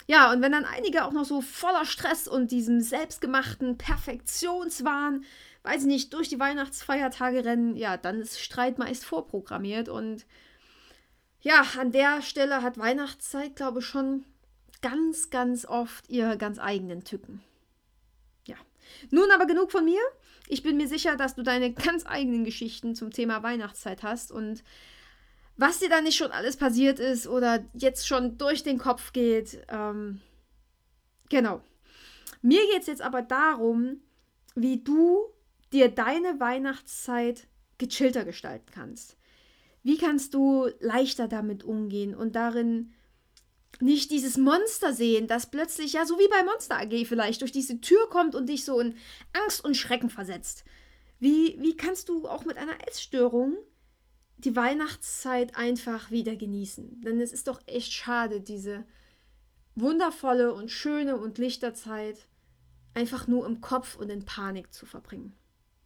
Ja, 0.06 0.32
und 0.32 0.42
wenn 0.42 0.52
dann 0.52 0.64
einige 0.64 1.04
auch 1.04 1.12
noch 1.12 1.24
so 1.24 1.40
voller 1.40 1.84
Stress 1.84 2.26
und 2.26 2.50
diesem 2.50 2.80
selbstgemachten 2.80 3.78
Perfektionswahn, 3.78 5.24
weiß 5.62 5.82
ich 5.82 5.86
nicht, 5.86 6.12
durch 6.12 6.28
die 6.28 6.40
Weihnachtsfeiertage 6.40 7.44
rennen, 7.44 7.76
ja, 7.76 7.96
dann 7.96 8.20
ist 8.20 8.40
Streit 8.40 8.78
meist 8.78 9.04
vorprogrammiert. 9.04 9.88
Und 9.88 10.26
ja, 11.40 11.64
an 11.78 11.92
der 11.92 12.22
Stelle 12.22 12.62
hat 12.62 12.78
Weihnachtszeit, 12.78 13.56
glaube 13.56 13.80
ich, 13.80 13.86
schon 13.86 14.24
ganz, 14.80 15.30
ganz 15.30 15.64
oft 15.64 16.08
ihre 16.08 16.36
ganz 16.36 16.58
eigenen 16.58 17.04
Tücken. 17.04 17.42
Ja. 18.46 18.56
Nun 19.10 19.30
aber 19.30 19.46
genug 19.46 19.70
von 19.70 19.84
mir. 19.84 20.00
Ich 20.48 20.62
bin 20.62 20.76
mir 20.76 20.88
sicher, 20.88 21.16
dass 21.16 21.34
du 21.34 21.42
deine 21.42 21.72
ganz 21.72 22.04
eigenen 22.06 22.44
Geschichten 22.44 22.94
zum 22.94 23.10
Thema 23.10 23.42
Weihnachtszeit 23.42 24.02
hast 24.02 24.32
und 24.32 24.62
was 25.56 25.78
dir 25.78 25.88
da 25.88 26.00
nicht 26.00 26.16
schon 26.16 26.32
alles 26.32 26.56
passiert 26.56 26.98
ist 26.98 27.26
oder 27.26 27.64
jetzt 27.74 28.06
schon 28.06 28.38
durch 28.38 28.62
den 28.62 28.78
Kopf 28.78 29.12
geht. 29.12 29.64
Ähm, 29.68 30.20
genau. 31.28 31.62
Mir 32.40 32.60
geht 32.72 32.80
es 32.80 32.86
jetzt 32.86 33.02
aber 33.02 33.22
darum, 33.22 34.00
wie 34.54 34.82
du 34.82 35.20
dir 35.72 35.88
deine 35.88 36.40
Weihnachtszeit 36.40 37.46
gechillter 37.78 38.24
gestalten 38.24 38.70
kannst. 38.72 39.16
Wie 39.82 39.98
kannst 39.98 40.34
du 40.34 40.68
leichter 40.80 41.28
damit 41.28 41.64
umgehen 41.64 42.14
und 42.14 42.36
darin 42.36 42.92
nicht 43.82 44.10
dieses 44.10 44.36
Monster 44.38 44.92
sehen, 44.92 45.26
das 45.26 45.50
plötzlich, 45.50 45.94
ja, 45.94 46.06
so 46.06 46.18
wie 46.18 46.28
bei 46.28 46.42
Monster 46.44 46.78
AG 46.78 47.06
vielleicht, 47.06 47.40
durch 47.40 47.52
diese 47.52 47.80
Tür 47.80 48.08
kommt 48.08 48.34
und 48.34 48.48
dich 48.48 48.64
so 48.64 48.80
in 48.80 48.94
Angst 49.32 49.64
und 49.64 49.76
Schrecken 49.76 50.10
versetzt. 50.10 50.64
Wie, 51.18 51.56
wie 51.60 51.76
kannst 51.76 52.08
du 52.08 52.28
auch 52.28 52.44
mit 52.44 52.56
einer 52.56 52.86
Essstörung 52.86 53.56
die 54.44 54.56
Weihnachtszeit 54.56 55.56
einfach 55.56 56.10
wieder 56.10 56.36
genießen. 56.36 57.00
Denn 57.02 57.20
es 57.20 57.32
ist 57.32 57.48
doch 57.48 57.60
echt 57.66 57.92
schade, 57.92 58.40
diese 58.40 58.84
wundervolle 59.74 60.52
und 60.52 60.70
schöne 60.70 61.16
und 61.16 61.38
Lichterzeit 61.38 62.26
einfach 62.94 63.26
nur 63.26 63.46
im 63.46 63.60
Kopf 63.60 63.96
und 63.96 64.10
in 64.10 64.24
Panik 64.24 64.72
zu 64.72 64.84
verbringen. 64.84 65.34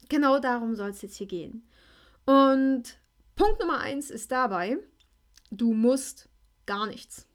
Genau 0.09 0.39
darum 0.39 0.75
soll 0.75 0.91
es 0.91 1.03
jetzt 1.03 1.17
hier 1.17 1.27
gehen. 1.27 1.69
Und 2.25 2.99
Punkt 3.37 3.61
Nummer 3.61 3.81
eins 3.81 4.11
ist 4.11 4.33
dabei, 4.33 4.79
du 5.51 5.73
musst 5.73 6.29
gar 6.65 6.87
nichts. 6.87 7.26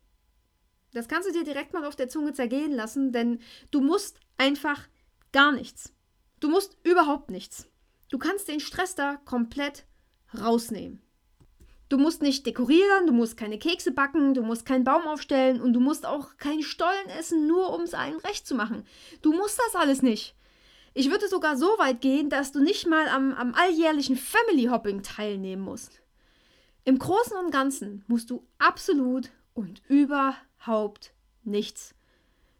Das 0.94 1.08
kannst 1.08 1.30
du 1.30 1.34
dir 1.34 1.44
direkt 1.44 1.74
mal 1.74 1.86
auf 1.86 1.96
der 1.96 2.10
Zunge 2.10 2.34
zergehen 2.34 2.74
lassen, 2.74 3.12
denn 3.12 3.40
du 3.72 3.82
musst 3.82 4.20
einfach 4.38 4.88
gar 5.32 5.52
nichts. 5.52 5.94
Du 6.40 6.50
musst 6.50 6.78
überhaupt 6.84 7.32
nichts. 7.32 7.68
Du 8.10 8.18
kannst 8.18 8.48
den 8.48 8.60
Stress 8.60 8.96
da 8.96 9.18
komplett 9.26 9.86
rausnehmen. 10.38 11.02
Du 11.88 11.98
musst 11.98 12.22
nicht 12.22 12.46
dekorieren, 12.46 13.06
du 13.06 13.12
musst 13.14 13.36
keine 13.36 13.60
Kekse 13.60 13.92
backen, 13.92 14.34
du 14.34 14.44
musst 14.44 14.66
keinen 14.66 14.86
Baum 14.86 15.08
aufstellen 15.08 15.62
und 15.62 15.74
du 15.74 15.82
musst 15.82 16.06
auch 16.06 16.38
keinen 16.38 16.64
Stollen 16.64 17.10
essen, 17.20 17.48
nur 17.48 17.74
um 17.74 17.82
es 17.82 17.94
allen 17.94 18.18
recht 18.20 18.48
zu 18.48 18.56
machen. 18.56 18.86
Du 19.22 19.34
musst 19.34 19.60
das 19.60 19.76
alles 19.76 20.02
nicht. 20.02 20.36
Ich 20.94 21.10
würde 21.10 21.28
sogar 21.28 21.58
so 21.58 21.68
weit 21.78 22.02
gehen, 22.02 22.30
dass 22.30 22.52
du 22.52 22.62
nicht 22.62 22.88
mal 22.88 23.08
am, 23.08 23.34
am 23.34 23.54
alljährlichen 23.54 24.18
Family 24.18 24.66
Hopping 24.66 25.04
teilnehmen 25.04 25.62
musst. 25.62 26.02
Im 26.84 26.98
Großen 26.98 27.38
und 27.38 27.52
Ganzen 27.52 28.04
musst 28.08 28.30
du 28.30 28.46
absolut 28.58 29.30
und 29.54 29.82
überhaupt 30.62 31.14
nichts. 31.44 31.96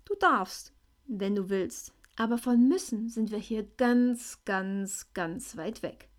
Du 0.06 0.16
darfst, 0.16 0.74
wenn 1.08 1.36
du 1.36 1.50
willst. 1.50 1.94
Aber 2.18 2.38
von 2.38 2.68
müssen 2.68 3.10
sind 3.10 3.32
wir 3.32 3.38
hier 3.38 3.64
ganz, 3.78 4.40
ganz, 4.46 5.08
ganz 5.14 5.56
weit 5.58 5.82
weg. 5.82 6.10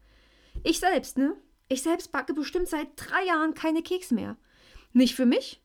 Ich 0.63 0.81
selbst, 0.81 1.19
ne? 1.19 1.35
Ich 1.69 1.83
selbst 1.83 2.13
backe 2.13 2.35
bestimmt 2.35 2.69
seit 2.69 2.89
drei 2.97 3.25
Jahren 3.25 3.55
keine 3.55 3.83
Kekse 3.83 4.15
mehr. 4.15 4.37
Nicht 4.93 5.15
für 5.15 5.27
mich, 5.27 5.63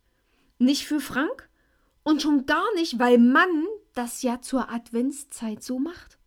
nicht 0.58 0.86
für 0.86 1.00
Frank 1.00 1.50
und 2.04 2.22
schon 2.22 2.46
gar 2.46 2.74
nicht, 2.76 3.00
weil 3.00 3.18
Mann 3.18 3.66
das 3.94 4.22
ja 4.22 4.42
zur 4.42 4.70
Adventszeit 4.70 5.64
so 5.64 5.80
macht. 5.80 6.18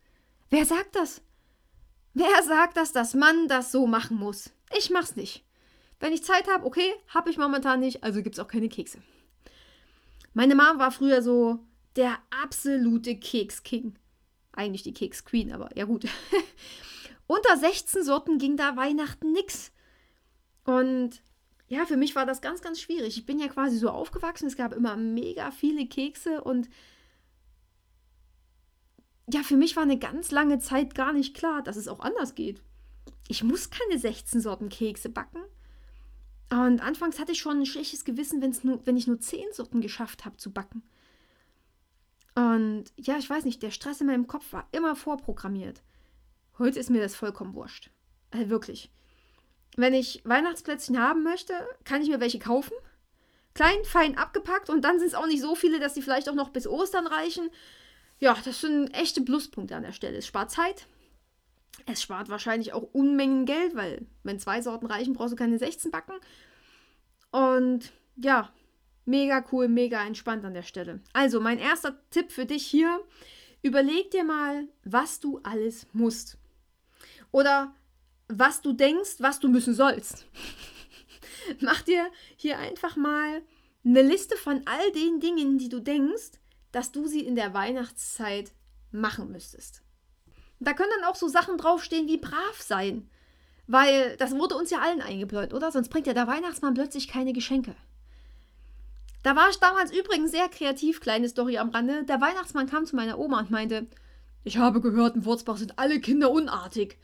Wer 0.50 0.66
sagt 0.66 0.96
das? 0.96 1.22
Wer 2.14 2.42
sagt 2.42 2.76
das, 2.76 2.92
dass 2.92 3.14
Mann 3.14 3.48
das 3.48 3.70
so 3.72 3.86
machen 3.86 4.16
muss? 4.18 4.50
Ich 4.76 4.90
mach's 4.90 5.16
nicht. 5.16 5.44
Wenn 6.00 6.12
ich 6.12 6.24
Zeit 6.24 6.48
habe, 6.48 6.66
okay, 6.66 6.92
habe 7.08 7.30
ich 7.30 7.38
momentan 7.38 7.80
nicht, 7.80 8.02
also 8.02 8.22
gibt's 8.22 8.38
auch 8.38 8.48
keine 8.48 8.68
Kekse. 8.68 8.98
Meine 10.32 10.54
Mom 10.54 10.78
war 10.78 10.92
früher 10.92 11.22
so 11.22 11.60
der 11.96 12.18
absolute 12.42 13.16
Keks-King. 13.16 13.96
Eigentlich 14.52 14.82
die 14.82 14.94
Keks-Queen, 14.94 15.52
aber 15.52 15.76
ja 15.76 15.84
gut. 15.84 16.06
Unter 17.26 17.56
16 17.56 18.04
Sorten 18.04 18.38
ging 18.38 18.56
da 18.56 18.76
Weihnachten 18.76 19.32
nix. 19.32 19.72
Und 20.64 21.22
ja, 21.68 21.86
für 21.86 21.96
mich 21.96 22.16
war 22.16 22.26
das 22.26 22.40
ganz, 22.40 22.60
ganz 22.62 22.80
schwierig. 22.80 23.16
Ich 23.16 23.26
bin 23.26 23.38
ja 23.38 23.48
quasi 23.48 23.78
so 23.78 23.90
aufgewachsen. 23.90 24.46
Es 24.46 24.56
gab 24.56 24.72
immer 24.72 24.96
mega 24.96 25.50
viele 25.50 25.86
Kekse 25.86 26.42
und 26.42 26.68
ja, 29.32 29.42
für 29.44 29.56
mich 29.56 29.76
war 29.76 29.84
eine 29.84 29.98
ganz 29.98 30.32
lange 30.32 30.58
Zeit 30.58 30.96
gar 30.96 31.12
nicht 31.12 31.36
klar, 31.36 31.62
dass 31.62 31.76
es 31.76 31.86
auch 31.86 32.00
anders 32.00 32.34
geht. 32.34 32.60
Ich 33.28 33.44
muss 33.44 33.70
keine 33.70 33.98
16 33.98 34.40
Sorten 34.40 34.68
Kekse 34.68 35.08
backen. 35.08 35.38
Und 36.50 36.80
anfangs 36.80 37.18
hatte 37.18 37.32
ich 37.32 37.38
schon 37.38 37.60
ein 37.60 37.66
schlechtes 37.66 38.04
Gewissen, 38.04 38.42
wenn's 38.42 38.64
nur, 38.64 38.84
wenn 38.84 38.96
ich 38.96 39.06
nur 39.06 39.20
10 39.20 39.52
Sorten 39.52 39.80
geschafft 39.80 40.24
habe 40.24 40.36
zu 40.36 40.52
backen. 40.52 40.82
Und 42.34 42.84
ja, 42.96 43.18
ich 43.18 43.30
weiß 43.30 43.44
nicht, 43.44 43.62
der 43.62 43.70
Stress 43.70 44.00
in 44.00 44.08
meinem 44.08 44.26
Kopf 44.26 44.52
war 44.52 44.68
immer 44.72 44.96
vorprogrammiert. 44.96 45.82
Heute 46.58 46.78
ist 46.78 46.90
mir 46.90 47.00
das 47.00 47.14
vollkommen 47.14 47.54
wurscht. 47.54 47.90
Also 48.30 48.50
wirklich. 48.50 48.90
Wenn 49.76 49.94
ich 49.94 50.22
Weihnachtsplätzchen 50.24 50.98
haben 50.98 51.22
möchte, 51.22 51.54
kann 51.84 52.02
ich 52.02 52.08
mir 52.08 52.20
welche 52.20 52.38
kaufen. 52.38 52.74
Klein, 53.54 53.84
fein 53.84 54.18
abgepackt 54.18 54.70
und 54.70 54.82
dann 54.82 54.98
sind 54.98 55.08
es 55.08 55.14
auch 55.14 55.26
nicht 55.26 55.42
so 55.42 55.54
viele, 55.54 55.80
dass 55.80 55.94
sie 55.94 56.02
vielleicht 56.02 56.28
auch 56.28 56.34
noch 56.34 56.50
bis 56.50 56.66
Ostern 56.66 57.06
reichen. 57.06 57.50
Ja, 58.18 58.36
das 58.44 58.60
sind 58.60 58.88
echte 58.94 59.22
Pluspunkte 59.22 59.76
an 59.76 59.82
der 59.82 59.92
Stelle. 59.92 60.18
Es 60.18 60.26
spart 60.26 60.50
Zeit. 60.50 60.86
Es 61.86 62.02
spart 62.02 62.28
wahrscheinlich 62.28 62.72
auch 62.72 62.82
Unmengen 62.92 63.46
Geld, 63.46 63.74
weil 63.74 64.06
wenn 64.22 64.38
zwei 64.38 64.62
Sorten 64.62 64.86
reichen, 64.86 65.14
brauchst 65.14 65.32
du 65.32 65.36
keine 65.36 65.58
16 65.58 65.90
backen. 65.90 66.14
Und 67.30 67.92
ja, 68.16 68.52
mega 69.04 69.44
cool, 69.52 69.68
mega 69.68 70.04
entspannt 70.04 70.44
an 70.44 70.54
der 70.54 70.62
Stelle. 70.62 71.00
Also, 71.12 71.40
mein 71.40 71.58
erster 71.58 72.00
Tipp 72.10 72.32
für 72.32 72.46
dich 72.46 72.66
hier: 72.66 73.00
Überleg 73.62 74.10
dir 74.10 74.24
mal, 74.24 74.68
was 74.84 75.20
du 75.20 75.40
alles 75.42 75.86
musst. 75.92 76.38
Oder 77.32 77.74
was 78.28 78.62
du 78.62 78.72
denkst, 78.72 79.16
was 79.18 79.40
du 79.40 79.48
müssen 79.48 79.74
sollst. 79.74 80.26
Mach 81.60 81.82
dir 81.82 82.10
hier 82.36 82.58
einfach 82.58 82.96
mal 82.96 83.42
eine 83.84 84.02
Liste 84.02 84.36
von 84.36 84.62
all 84.66 84.92
den 84.92 85.20
Dingen, 85.20 85.58
die 85.58 85.68
du 85.68 85.80
denkst, 85.80 86.32
dass 86.72 86.92
du 86.92 87.06
sie 87.06 87.20
in 87.20 87.34
der 87.34 87.54
Weihnachtszeit 87.54 88.52
machen 88.92 89.32
müsstest. 89.32 89.82
Da 90.60 90.74
können 90.74 90.90
dann 91.00 91.10
auch 91.10 91.16
so 91.16 91.28
Sachen 91.28 91.56
draufstehen 91.58 92.06
wie 92.06 92.18
brav 92.18 92.60
sein. 92.60 93.08
Weil 93.66 94.16
das 94.16 94.32
wurde 94.32 94.56
uns 94.56 94.70
ja 94.70 94.80
allen 94.80 95.00
eingebläut, 95.00 95.54
oder? 95.54 95.70
Sonst 95.72 95.88
bringt 95.88 96.06
ja 96.06 96.12
der 96.12 96.26
Weihnachtsmann 96.26 96.74
plötzlich 96.74 97.08
keine 97.08 97.32
Geschenke. 97.32 97.74
Da 99.22 99.36
war 99.36 99.48
ich 99.50 99.58
damals 99.58 99.92
übrigens 99.92 100.30
sehr 100.30 100.48
kreativ, 100.48 101.00
kleine 101.00 101.28
Story 101.28 101.58
am 101.58 101.70
Rande. 101.70 102.04
Der 102.04 102.20
Weihnachtsmann 102.20 102.68
kam 102.68 102.86
zu 102.86 102.96
meiner 102.96 103.18
Oma 103.18 103.40
und 103.40 103.50
meinte, 103.50 103.86
ich 104.44 104.56
habe 104.56 104.80
gehört, 104.80 105.16
in 105.16 105.24
Wurzbach 105.24 105.56
sind 105.56 105.78
alle 105.78 106.00
Kinder 106.00 106.30
unartig. 106.30 106.98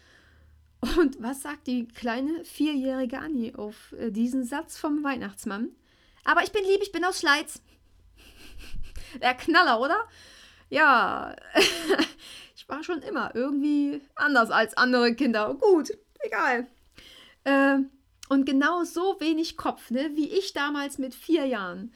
Und 0.81 1.23
was 1.23 1.43
sagt 1.43 1.67
die 1.67 1.89
kleine 1.89 2.45
vierjährige 2.45 3.19
Annie 3.19 3.57
auf 3.59 3.93
äh, 3.93 4.11
diesen 4.11 4.45
Satz 4.45 4.79
vom 4.79 5.03
Weihnachtsmann? 5.05 5.71
Aber 6.25 6.43
ich 6.43 6.53
bin 6.53 6.65
lieb, 6.65 6.81
ich 6.83 6.93
bin 6.93 7.05
aus 7.05 7.21
Schleiz. 7.21 7.61
Der 9.23 9.35
Knaller, 9.35 9.81
oder? 9.81 9.97
Ja, 10.69 11.37
war 12.67 12.83
schon 12.83 13.03
immer 13.03 13.35
irgendwie 13.35 14.01
anders 14.15 14.51
als 14.51 14.77
andere 14.77 15.15
Kinder. 15.15 15.55
Gut, 15.55 15.91
egal. 16.21 16.67
Äh, 17.45 17.79
und 18.29 18.45
genau 18.45 18.85
so 18.85 19.17
wenig 19.21 19.57
Kopf, 19.57 19.91
ne, 19.91 20.11
wie 20.15 20.29
ich 20.29 20.53
damals 20.53 20.99
mit 20.99 21.15
vier 21.15 21.47
Jahren, 21.47 21.93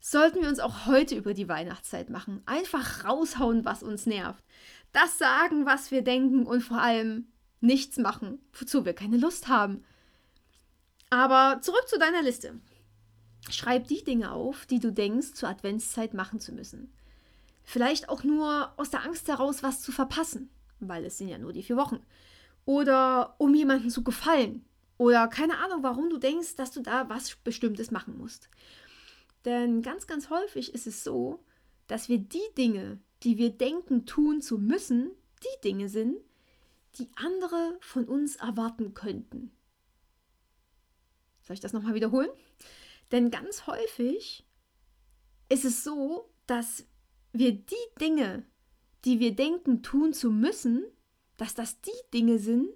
sollten 0.00 0.40
wir 0.40 0.48
uns 0.48 0.60
auch 0.60 0.86
heute 0.86 1.14
über 1.16 1.34
die 1.34 1.48
Weihnachtszeit 1.48 2.10
machen. 2.10 2.42
Einfach 2.46 3.04
raushauen, 3.04 3.64
was 3.64 3.82
uns 3.82 4.06
nervt. 4.06 4.44
Das 4.92 5.18
sagen, 5.18 5.64
was 5.66 5.90
wir 5.90 6.02
denken 6.02 6.46
und 6.46 6.60
vor 6.60 6.78
allem 6.80 7.28
nichts 7.60 7.96
machen, 7.96 8.40
wozu 8.52 8.84
wir 8.84 8.94
keine 8.94 9.16
Lust 9.16 9.48
haben. 9.48 9.84
Aber 11.10 11.60
zurück 11.60 11.88
zu 11.88 11.98
deiner 11.98 12.22
Liste. 12.22 12.60
Schreib 13.50 13.88
die 13.88 14.04
Dinge 14.04 14.32
auf, 14.32 14.66
die 14.66 14.80
du 14.80 14.92
denkst, 14.92 15.34
zur 15.34 15.48
Adventszeit 15.48 16.14
machen 16.14 16.40
zu 16.40 16.52
müssen. 16.52 16.92
Vielleicht 17.64 18.08
auch 18.08 18.24
nur 18.24 18.72
aus 18.76 18.90
der 18.90 19.04
Angst 19.04 19.28
heraus, 19.28 19.62
was 19.62 19.82
zu 19.82 19.92
verpassen, 19.92 20.50
weil 20.80 21.04
es 21.04 21.18
sind 21.18 21.28
ja 21.28 21.38
nur 21.38 21.52
die 21.52 21.62
vier 21.62 21.76
Wochen. 21.76 22.00
Oder 22.64 23.34
um 23.38 23.54
jemandem 23.54 23.90
zu 23.90 24.02
gefallen. 24.02 24.64
Oder 24.98 25.28
keine 25.28 25.58
Ahnung, 25.58 25.82
warum 25.82 26.10
du 26.10 26.18
denkst, 26.18 26.56
dass 26.56 26.70
du 26.70 26.80
da 26.80 27.08
was 27.08 27.36
Bestimmtes 27.36 27.90
machen 27.90 28.18
musst. 28.18 28.48
Denn 29.44 29.82
ganz, 29.82 30.06
ganz 30.06 30.30
häufig 30.30 30.74
ist 30.74 30.86
es 30.86 31.02
so, 31.02 31.42
dass 31.88 32.08
wir 32.08 32.18
die 32.18 32.38
Dinge, 32.56 33.00
die 33.22 33.38
wir 33.38 33.50
denken 33.50 34.06
tun 34.06 34.40
zu 34.40 34.58
müssen, 34.58 35.10
die 35.42 35.60
Dinge 35.64 35.88
sind, 35.88 36.16
die 36.98 37.10
andere 37.16 37.78
von 37.80 38.04
uns 38.04 38.36
erwarten 38.36 38.94
könnten. 38.94 39.50
Soll 41.42 41.54
ich 41.54 41.60
das 41.60 41.72
nochmal 41.72 41.94
wiederholen? 41.94 42.30
Denn 43.10 43.30
ganz 43.30 43.66
häufig 43.66 44.46
ist 45.48 45.64
es 45.64 45.84
so, 45.84 46.30
dass 46.46 46.86
wir 47.32 47.52
die 47.52 47.74
Dinge, 48.00 48.44
die 49.04 49.20
wir 49.20 49.34
denken 49.34 49.82
tun 49.82 50.12
zu 50.12 50.30
müssen, 50.30 50.84
dass 51.36 51.54
das 51.54 51.80
die 51.80 51.90
Dinge 52.12 52.38
sind, 52.38 52.68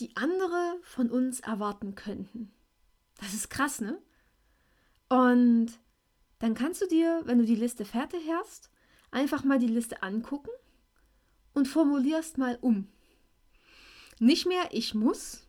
die 0.00 0.14
andere 0.16 0.78
von 0.82 1.10
uns 1.10 1.40
erwarten 1.40 1.94
könnten. 1.94 2.52
Das 3.18 3.32
ist 3.32 3.48
krass, 3.48 3.80
ne? 3.80 4.00
Und 5.08 5.78
dann 6.40 6.54
kannst 6.54 6.82
du 6.82 6.86
dir, 6.86 7.22
wenn 7.24 7.38
du 7.38 7.44
die 7.44 7.54
Liste 7.54 7.84
fertig 7.84 8.22
hast, 8.30 8.70
einfach 9.10 9.44
mal 9.44 9.58
die 9.58 9.68
Liste 9.68 10.02
angucken 10.02 10.50
und 11.52 11.68
formulierst 11.68 12.36
mal 12.36 12.58
um. 12.60 12.88
Nicht 14.18 14.46
mehr 14.46 14.68
ich 14.72 14.94
muss, 14.94 15.46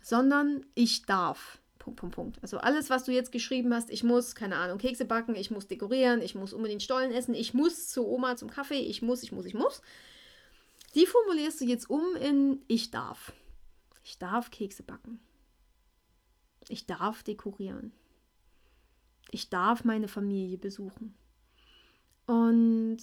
sondern 0.00 0.64
ich 0.74 1.02
darf. 1.02 1.61
Punkt, 1.82 1.98
Punkt, 1.98 2.14
Punkt. 2.14 2.38
Also 2.42 2.58
alles, 2.58 2.90
was 2.90 3.02
du 3.04 3.10
jetzt 3.10 3.32
geschrieben 3.32 3.74
hast, 3.74 3.90
ich 3.90 4.04
muss, 4.04 4.36
keine 4.36 4.56
Ahnung, 4.56 4.78
Kekse 4.78 5.04
backen, 5.04 5.34
ich 5.34 5.50
muss 5.50 5.66
dekorieren, 5.66 6.22
ich 6.22 6.36
muss 6.36 6.52
unbedingt 6.52 6.82
Stollen 6.82 7.10
essen, 7.10 7.34
ich 7.34 7.54
muss 7.54 7.88
zu 7.88 8.06
Oma 8.06 8.36
zum 8.36 8.48
Kaffee, 8.48 8.78
ich 8.78 9.02
muss, 9.02 9.24
ich 9.24 9.32
muss, 9.32 9.46
ich 9.46 9.54
muss. 9.54 9.82
Die 10.94 11.06
formulierst 11.06 11.60
du 11.60 11.64
jetzt 11.64 11.90
um 11.90 12.14
in 12.14 12.62
ich 12.68 12.92
darf. 12.92 13.32
Ich 14.04 14.18
darf 14.18 14.52
Kekse 14.52 14.84
backen. 14.84 15.18
Ich 16.68 16.86
darf 16.86 17.24
dekorieren. 17.24 17.92
Ich 19.32 19.48
darf 19.48 19.82
meine 19.82 20.06
Familie 20.06 20.58
besuchen. 20.58 21.16
Und 22.26 22.98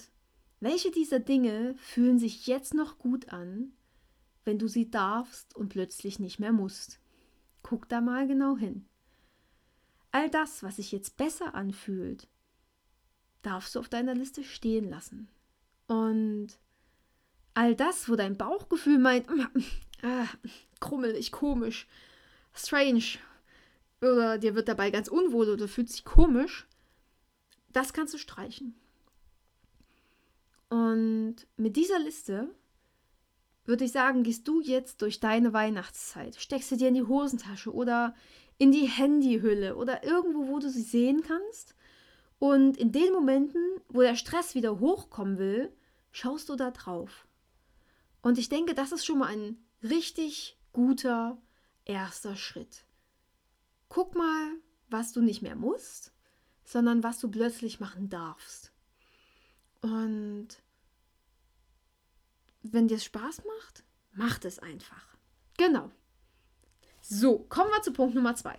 welche 0.60 0.90
dieser 0.90 1.20
Dinge 1.20 1.74
fühlen 1.76 2.18
sich 2.18 2.46
jetzt 2.46 2.72
noch 2.72 2.96
gut 2.96 3.28
an, 3.28 3.72
wenn 4.46 4.58
du 4.58 4.68
sie 4.68 4.90
darfst 4.90 5.54
und 5.54 5.68
plötzlich 5.68 6.18
nicht 6.18 6.38
mehr 6.38 6.52
musst? 6.52 6.99
Guck 7.62 7.88
da 7.88 8.00
mal 8.00 8.26
genau 8.26 8.56
hin. 8.56 8.86
All 10.12 10.28
das, 10.28 10.62
was 10.62 10.76
sich 10.76 10.92
jetzt 10.92 11.16
besser 11.16 11.54
anfühlt, 11.54 12.28
darfst 13.42 13.74
du 13.74 13.78
auf 13.78 13.88
deiner 13.88 14.14
Liste 14.14 14.44
stehen 14.44 14.90
lassen. 14.90 15.28
Und 15.86 16.58
all 17.54 17.74
das, 17.74 18.08
wo 18.08 18.16
dein 18.16 18.36
Bauchgefühl 18.36 18.98
meint, 18.98 19.26
ah, 20.02 20.26
krummelig, 20.80 21.32
komisch, 21.32 21.86
strange, 22.54 23.18
oder 24.00 24.38
dir 24.38 24.54
wird 24.54 24.68
dabei 24.68 24.90
ganz 24.90 25.08
unwohl 25.08 25.50
oder 25.50 25.68
fühlt 25.68 25.90
sich 25.90 26.04
komisch, 26.04 26.66
das 27.72 27.92
kannst 27.92 28.14
du 28.14 28.18
streichen. 28.18 28.74
Und 30.68 31.36
mit 31.56 31.76
dieser 31.76 31.98
Liste 31.98 32.48
würde 33.70 33.86
ich 33.86 33.92
sagen, 33.92 34.22
gehst 34.24 34.46
du 34.46 34.60
jetzt 34.60 35.00
durch 35.00 35.20
deine 35.20 35.54
Weihnachtszeit, 35.54 36.36
steckst 36.36 36.70
du 36.72 36.76
dir 36.76 36.88
in 36.88 36.94
die 36.94 37.06
Hosentasche 37.06 37.72
oder 37.72 38.14
in 38.58 38.72
die 38.72 38.86
Handyhülle 38.86 39.76
oder 39.76 40.04
irgendwo, 40.04 40.48
wo 40.48 40.58
du 40.58 40.68
sie 40.68 40.82
sehen 40.82 41.22
kannst. 41.22 41.74
Und 42.38 42.76
in 42.76 42.92
den 42.92 43.12
Momenten, 43.12 43.62
wo 43.88 44.02
der 44.02 44.16
Stress 44.16 44.54
wieder 44.54 44.80
hochkommen 44.80 45.38
will, 45.38 45.72
schaust 46.10 46.48
du 46.48 46.56
da 46.56 46.70
drauf. 46.70 47.26
Und 48.20 48.38
ich 48.38 48.48
denke, 48.48 48.74
das 48.74 48.92
ist 48.92 49.06
schon 49.06 49.18
mal 49.18 49.28
ein 49.28 49.56
richtig 49.82 50.58
guter 50.72 51.40
erster 51.84 52.36
Schritt. 52.36 52.84
Guck 53.88 54.14
mal, 54.14 54.52
was 54.90 55.12
du 55.12 55.22
nicht 55.22 55.42
mehr 55.42 55.56
musst, 55.56 56.12
sondern 56.64 57.02
was 57.02 57.18
du 57.18 57.30
plötzlich 57.30 57.80
machen 57.80 58.08
darfst. 58.10 58.72
Und 59.80 60.48
wenn 62.62 62.88
dir 62.88 62.96
es 62.96 63.04
Spaß 63.04 63.42
macht, 63.44 63.84
macht 64.12 64.44
es 64.44 64.58
einfach. 64.58 65.16
Genau. 65.56 65.90
So, 67.00 67.38
kommen 67.48 67.70
wir 67.70 67.82
zu 67.82 67.92
Punkt 67.92 68.14
Nummer 68.14 68.34
zwei. 68.34 68.58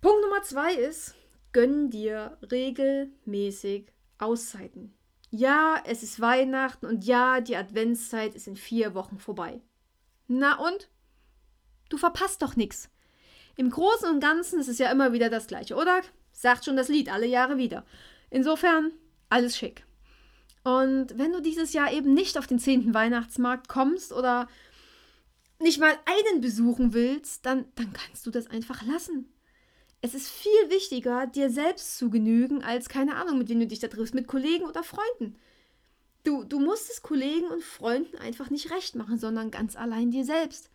Punkt 0.00 0.22
Nummer 0.22 0.42
zwei 0.42 0.74
ist, 0.74 1.14
gönn 1.52 1.90
dir 1.90 2.38
regelmäßig 2.50 3.92
Auszeiten. 4.18 4.94
Ja, 5.30 5.82
es 5.84 6.02
ist 6.02 6.20
Weihnachten 6.20 6.86
und 6.86 7.04
ja, 7.04 7.40
die 7.40 7.56
Adventszeit 7.56 8.34
ist 8.34 8.46
in 8.46 8.56
vier 8.56 8.94
Wochen 8.94 9.18
vorbei. 9.18 9.60
Na 10.28 10.58
und? 10.58 10.88
Du 11.88 11.98
verpasst 11.98 12.42
doch 12.42 12.56
nichts. 12.56 12.90
Im 13.56 13.70
Großen 13.70 14.08
und 14.10 14.20
Ganzen 14.20 14.60
ist 14.60 14.68
es 14.68 14.78
ja 14.78 14.90
immer 14.90 15.12
wieder 15.12 15.30
das 15.30 15.46
Gleiche, 15.46 15.76
oder? 15.76 16.02
Sagt 16.32 16.64
schon 16.64 16.76
das 16.76 16.88
Lied 16.88 17.10
alle 17.10 17.26
Jahre 17.26 17.56
wieder. 17.56 17.84
Insofern, 18.30 18.92
alles 19.28 19.56
schick. 19.56 19.84
Und 20.66 21.16
wenn 21.16 21.30
du 21.30 21.40
dieses 21.40 21.74
Jahr 21.74 21.92
eben 21.92 22.12
nicht 22.12 22.36
auf 22.36 22.48
den 22.48 22.58
10. 22.58 22.92
Weihnachtsmarkt 22.92 23.68
kommst 23.68 24.12
oder 24.12 24.48
nicht 25.60 25.78
mal 25.78 25.96
einen 26.06 26.40
besuchen 26.40 26.92
willst, 26.92 27.46
dann, 27.46 27.66
dann 27.76 27.92
kannst 27.92 28.26
du 28.26 28.32
das 28.32 28.48
einfach 28.48 28.82
lassen. 28.82 29.32
Es 30.00 30.12
ist 30.12 30.28
viel 30.28 30.68
wichtiger, 30.68 31.28
dir 31.28 31.50
selbst 31.50 31.96
zu 31.96 32.10
genügen, 32.10 32.64
als 32.64 32.88
keine 32.88 33.14
Ahnung, 33.14 33.38
mit 33.38 33.48
wem 33.48 33.60
du 33.60 33.68
dich 33.68 33.78
da 33.78 33.86
triffst, 33.86 34.12
mit 34.12 34.26
Kollegen 34.26 34.64
oder 34.64 34.82
Freunden. 34.82 35.38
Du, 36.24 36.42
du 36.42 36.58
musst 36.58 36.90
es 36.90 37.00
Kollegen 37.00 37.46
und 37.46 37.62
Freunden 37.62 38.18
einfach 38.18 38.50
nicht 38.50 38.72
recht 38.72 38.96
machen, 38.96 39.20
sondern 39.20 39.52
ganz 39.52 39.76
allein 39.76 40.10
dir 40.10 40.24
selbst. 40.24 40.68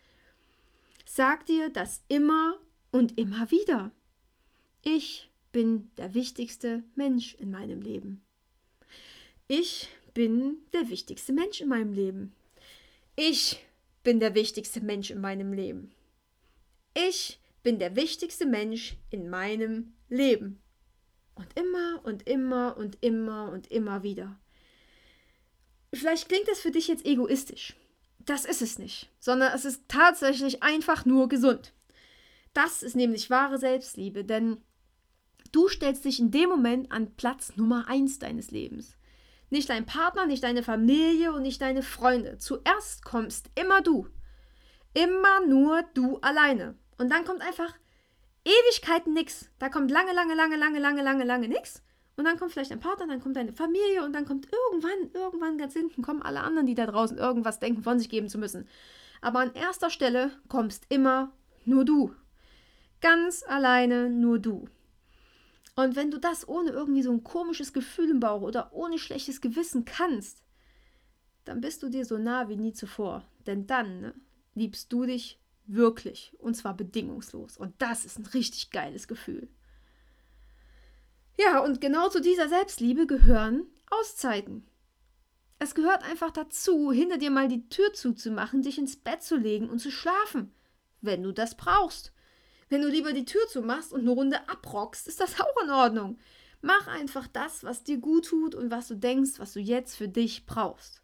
Sag 1.04 1.44
dir 1.44 1.68
das 1.68 2.00
immer 2.08 2.56
und 2.92 3.18
immer 3.18 3.50
wieder. 3.50 3.90
Ich 4.80 5.30
bin 5.52 5.90
der 5.98 6.14
wichtigste 6.14 6.82
Mensch 6.94 7.34
in 7.34 7.50
meinem 7.50 7.82
Leben. 7.82 8.24
Ich 9.54 9.90
bin 10.14 10.62
der 10.72 10.88
wichtigste 10.88 11.34
Mensch 11.34 11.60
in 11.60 11.68
meinem 11.68 11.92
Leben. 11.92 12.34
Ich 13.16 13.62
bin 14.02 14.18
der 14.18 14.34
wichtigste 14.34 14.80
Mensch 14.80 15.10
in 15.10 15.20
meinem 15.20 15.52
Leben. 15.52 15.92
Ich 16.94 17.38
bin 17.62 17.78
der 17.78 17.94
wichtigste 17.94 18.46
Mensch 18.46 18.96
in 19.10 19.28
meinem 19.28 19.92
Leben. 20.08 20.62
Und 21.34 21.48
immer 21.54 22.00
und 22.02 22.26
immer 22.26 22.78
und 22.78 22.96
immer 23.02 23.52
und 23.52 23.70
immer 23.70 24.02
wieder. 24.02 24.40
Vielleicht 25.92 26.30
klingt 26.30 26.48
das 26.48 26.60
für 26.60 26.70
dich 26.70 26.88
jetzt 26.88 27.04
egoistisch. 27.04 27.74
Das 28.20 28.46
ist 28.46 28.62
es 28.62 28.78
nicht, 28.78 29.10
sondern 29.20 29.52
es 29.54 29.66
ist 29.66 29.82
tatsächlich 29.86 30.62
einfach 30.62 31.04
nur 31.04 31.28
gesund. 31.28 31.74
Das 32.54 32.82
ist 32.82 32.96
nämlich 32.96 33.28
wahre 33.28 33.58
Selbstliebe, 33.58 34.24
denn 34.24 34.62
du 35.52 35.68
stellst 35.68 36.06
dich 36.06 36.20
in 36.20 36.30
dem 36.30 36.48
Moment 36.48 36.90
an 36.90 37.14
Platz 37.16 37.54
Nummer 37.56 37.86
eins 37.86 38.18
deines 38.18 38.50
Lebens. 38.50 38.96
Nicht 39.52 39.68
dein 39.68 39.84
Partner, 39.84 40.24
nicht 40.24 40.42
deine 40.44 40.62
Familie 40.62 41.30
und 41.34 41.42
nicht 41.42 41.60
deine 41.60 41.82
Freunde. 41.82 42.38
Zuerst 42.38 43.04
kommst 43.04 43.50
immer 43.54 43.82
du. 43.82 44.08
Immer 44.94 45.46
nur 45.46 45.82
du 45.92 46.16
alleine. 46.22 46.74
Und 46.96 47.10
dann 47.10 47.26
kommt 47.26 47.42
einfach 47.42 47.74
Ewigkeiten 48.46 49.12
nix. 49.12 49.50
Da 49.58 49.68
kommt 49.68 49.90
lange, 49.90 50.14
lange, 50.14 50.34
lange, 50.34 50.56
lange, 50.56 50.80
lange, 50.80 51.02
lange, 51.02 51.24
lange 51.24 51.48
nix. 51.48 51.82
Und 52.16 52.24
dann 52.24 52.38
kommt 52.38 52.52
vielleicht 52.52 52.72
ein 52.72 52.80
Partner, 52.80 53.06
dann 53.06 53.20
kommt 53.20 53.36
deine 53.36 53.52
Familie 53.52 54.02
und 54.02 54.14
dann 54.14 54.24
kommt 54.24 54.48
irgendwann, 54.50 55.10
irgendwann 55.12 55.58
ganz 55.58 55.74
hinten 55.74 56.00
kommen 56.00 56.22
alle 56.22 56.40
anderen, 56.40 56.66
die 56.66 56.74
da 56.74 56.86
draußen 56.86 57.18
irgendwas 57.18 57.60
denken, 57.60 57.82
von 57.82 57.98
sich 57.98 58.08
geben 58.08 58.30
zu 58.30 58.38
müssen. 58.38 58.66
Aber 59.20 59.40
an 59.40 59.52
erster 59.52 59.90
Stelle 59.90 60.30
kommst 60.48 60.86
immer 60.88 61.30
nur 61.66 61.84
du. 61.84 62.14
Ganz 63.02 63.44
alleine 63.46 64.08
nur 64.08 64.38
du. 64.38 64.66
Und 65.74 65.96
wenn 65.96 66.10
du 66.10 66.18
das 66.18 66.46
ohne 66.46 66.70
irgendwie 66.70 67.02
so 67.02 67.10
ein 67.12 67.24
komisches 67.24 67.72
Gefühl 67.72 68.10
im 68.10 68.20
Bauch 68.20 68.42
oder 68.42 68.72
ohne 68.72 68.98
schlechtes 68.98 69.40
Gewissen 69.40 69.84
kannst, 69.84 70.42
dann 71.44 71.60
bist 71.60 71.82
du 71.82 71.88
dir 71.88 72.04
so 72.04 72.18
nah 72.18 72.48
wie 72.48 72.56
nie 72.56 72.72
zuvor. 72.72 73.24
Denn 73.46 73.66
dann 73.66 74.00
ne, 74.00 74.14
liebst 74.54 74.92
du 74.92 75.06
dich 75.06 75.40
wirklich 75.66 76.36
und 76.38 76.54
zwar 76.54 76.76
bedingungslos. 76.76 77.56
Und 77.56 77.74
das 77.78 78.04
ist 78.04 78.18
ein 78.18 78.26
richtig 78.26 78.70
geiles 78.70 79.08
Gefühl. 79.08 79.48
Ja, 81.38 81.60
und 81.60 81.80
genau 81.80 82.08
zu 82.08 82.20
dieser 82.20 82.48
Selbstliebe 82.48 83.06
gehören 83.06 83.66
Auszeiten. 83.90 84.66
Es 85.58 85.74
gehört 85.74 86.02
einfach 86.02 86.30
dazu, 86.30 86.92
hinter 86.92 87.18
dir 87.18 87.30
mal 87.30 87.48
die 87.48 87.68
Tür 87.68 87.92
zuzumachen, 87.92 88.62
dich 88.62 88.78
ins 88.78 88.96
Bett 88.96 89.22
zu 89.22 89.36
legen 89.36 89.70
und 89.70 89.78
zu 89.78 89.90
schlafen. 89.90 90.52
wenn 91.04 91.24
du 91.24 91.32
das 91.32 91.56
brauchst. 91.56 92.11
Wenn 92.72 92.80
du 92.80 92.88
lieber 92.88 93.12
die 93.12 93.26
Tür 93.26 93.46
zumachst 93.48 93.92
und 93.92 94.00
eine 94.00 94.12
Runde 94.12 94.48
abrockst, 94.48 95.06
ist 95.06 95.20
das 95.20 95.38
auch 95.38 95.62
in 95.62 95.68
Ordnung. 95.68 96.18
Mach 96.62 96.86
einfach 96.86 97.26
das, 97.26 97.64
was 97.64 97.84
dir 97.84 97.98
gut 97.98 98.24
tut 98.24 98.54
und 98.54 98.70
was 98.70 98.88
du 98.88 98.94
denkst, 98.94 99.32
was 99.36 99.52
du 99.52 99.60
jetzt 99.60 99.94
für 99.94 100.08
dich 100.08 100.46
brauchst. 100.46 101.02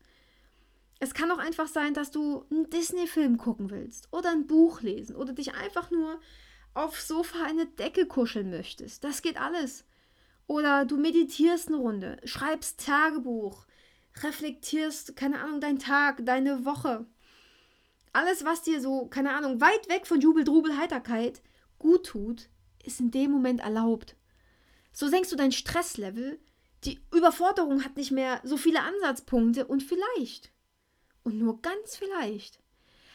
Es 0.99 1.13
kann 1.13 1.31
auch 1.31 1.37
einfach 1.37 1.69
sein, 1.69 1.93
dass 1.93 2.11
du 2.11 2.47
einen 2.51 2.71
Disney-Film 2.71 3.37
gucken 3.37 3.69
willst 3.69 4.09
oder 4.13 4.31
ein 4.31 4.47
Buch 4.47 4.81
lesen 4.81 5.15
oder 5.15 5.35
dich 5.35 5.57
einfach 5.57 5.91
nur 5.91 6.19
aufs 6.73 7.07
Sofa 7.07 7.45
eine 7.45 7.67
Decke 7.67 8.07
kuscheln 8.07 8.49
möchtest. 8.49 9.05
Das 9.05 9.21
geht 9.21 9.39
alles. 9.39 9.85
Oder 10.47 10.87
du 10.87 10.97
meditierst 10.97 11.69
eine 11.69 11.77
Runde, 11.77 12.17
schreibst 12.25 12.87
Tagebuch, 12.87 13.67
reflektierst, 14.23 15.17
keine 15.17 15.43
Ahnung, 15.43 15.61
deinen 15.61 15.79
Tag, 15.79 16.25
deine 16.25 16.65
Woche. 16.65 17.05
Alles, 18.15 18.47
was 18.47 18.63
dir 18.63 18.81
so, 18.81 19.07
keine 19.09 19.35
Ahnung, 19.35 19.61
weit 19.61 19.91
weg 19.91 20.07
von 20.07 20.23
Jubel, 20.23 20.45
Drubel, 20.45 20.79
Heiterkeit 20.79 21.43
gut 21.79 22.07
tut, 22.07 22.49
ist 22.85 23.01
in 23.01 23.11
dem 23.11 23.31
Moment 23.31 23.61
erlaubt. 23.61 24.17
So 24.93 25.09
senkst 25.09 25.31
du 25.33 25.37
dein 25.37 25.53
Stresslevel, 25.53 26.41
die 26.85 27.01
Überforderung 27.13 27.85
hat 27.85 27.97
nicht 27.97 28.11
mehr 28.11 28.41
so 28.45 28.57
viele 28.57 28.83
Ansatzpunkte 28.83 29.67
und 29.67 29.83
vielleicht, 29.83 30.53
und 31.23 31.39
nur 31.39 31.61
ganz 31.61 31.97
vielleicht, 31.97 32.61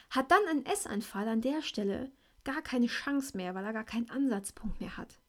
hat 0.10 0.32
dann 0.32 0.48
ein 0.50 0.66
Essanfall 0.66 1.28
an 1.28 1.42
der 1.42 1.62
Stelle 1.62 2.12
gar 2.44 2.62
keine 2.62 2.88
Chance 2.88 3.36
mehr, 3.38 3.56
weil 3.56 3.66
er 3.66 3.74
gar 3.74 3.86
keinen 3.86 4.10
Ansatzpunkt 4.10 4.80
mehr 4.80 4.98
hat. 4.98 5.20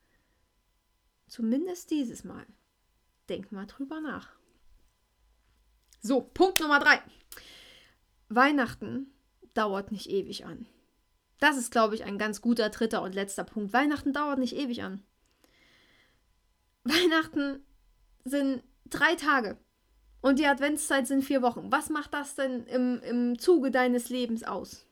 Zumindest 1.28 1.90
dieses 1.90 2.24
Mal. 2.24 2.46
Denk 3.28 3.52
mal 3.52 3.66
drüber 3.66 4.00
nach. 4.00 4.28
So, 6.00 6.20
Punkt 6.20 6.60
Nummer 6.60 6.80
drei. 6.80 7.00
Weihnachten 8.28 9.14
dauert 9.54 9.90
nicht 9.90 10.10
ewig 10.10 10.44
an. 10.44 10.66
Das 11.40 11.56
ist, 11.56 11.70
glaube 11.70 11.94
ich, 11.94 12.04
ein 12.04 12.18
ganz 12.18 12.40
guter 12.40 12.70
dritter 12.70 13.02
und 13.02 13.14
letzter 13.14 13.44
Punkt. 13.44 13.72
Weihnachten 13.72 14.12
dauert 14.12 14.38
nicht 14.38 14.56
ewig 14.56 14.82
an. 14.82 15.02
Weihnachten 16.84 17.64
sind 18.24 18.62
drei 18.86 19.14
Tage 19.14 19.58
und 20.20 20.38
die 20.38 20.46
Adventszeit 20.46 21.06
sind 21.06 21.22
vier 21.22 21.42
Wochen. 21.42 21.70
Was 21.70 21.90
macht 21.90 22.14
das 22.14 22.34
denn 22.34 22.64
im, 22.66 23.00
im 23.00 23.38
Zuge 23.38 23.70
deines 23.70 24.08
Lebens 24.08 24.44
aus? 24.44 24.86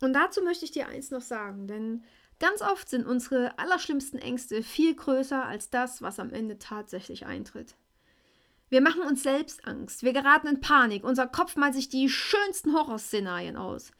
Und 0.00 0.12
dazu 0.12 0.42
möchte 0.42 0.64
ich 0.64 0.70
dir 0.70 0.88
eins 0.88 1.10
noch 1.10 1.20
sagen, 1.20 1.66
denn 1.66 2.04
ganz 2.38 2.62
oft 2.62 2.88
sind 2.88 3.06
unsere 3.06 3.58
allerschlimmsten 3.58 4.18
Ängste 4.18 4.62
viel 4.62 4.94
größer 4.94 5.44
als 5.44 5.70
das, 5.70 6.02
was 6.02 6.20
am 6.20 6.30
Ende 6.30 6.58
tatsächlich 6.58 7.26
eintritt. 7.26 7.74
Wir 8.70 8.80
machen 8.80 9.02
uns 9.02 9.22
selbst 9.22 9.66
Angst, 9.66 10.02
wir 10.02 10.12
geraten 10.12 10.46
in 10.46 10.60
Panik, 10.60 11.02
unser 11.02 11.26
Kopf 11.26 11.56
malt 11.56 11.74
sich 11.74 11.88
die 11.88 12.08
schönsten 12.08 12.74
Horrorszenarien 12.74 13.56
aus. 13.56 13.92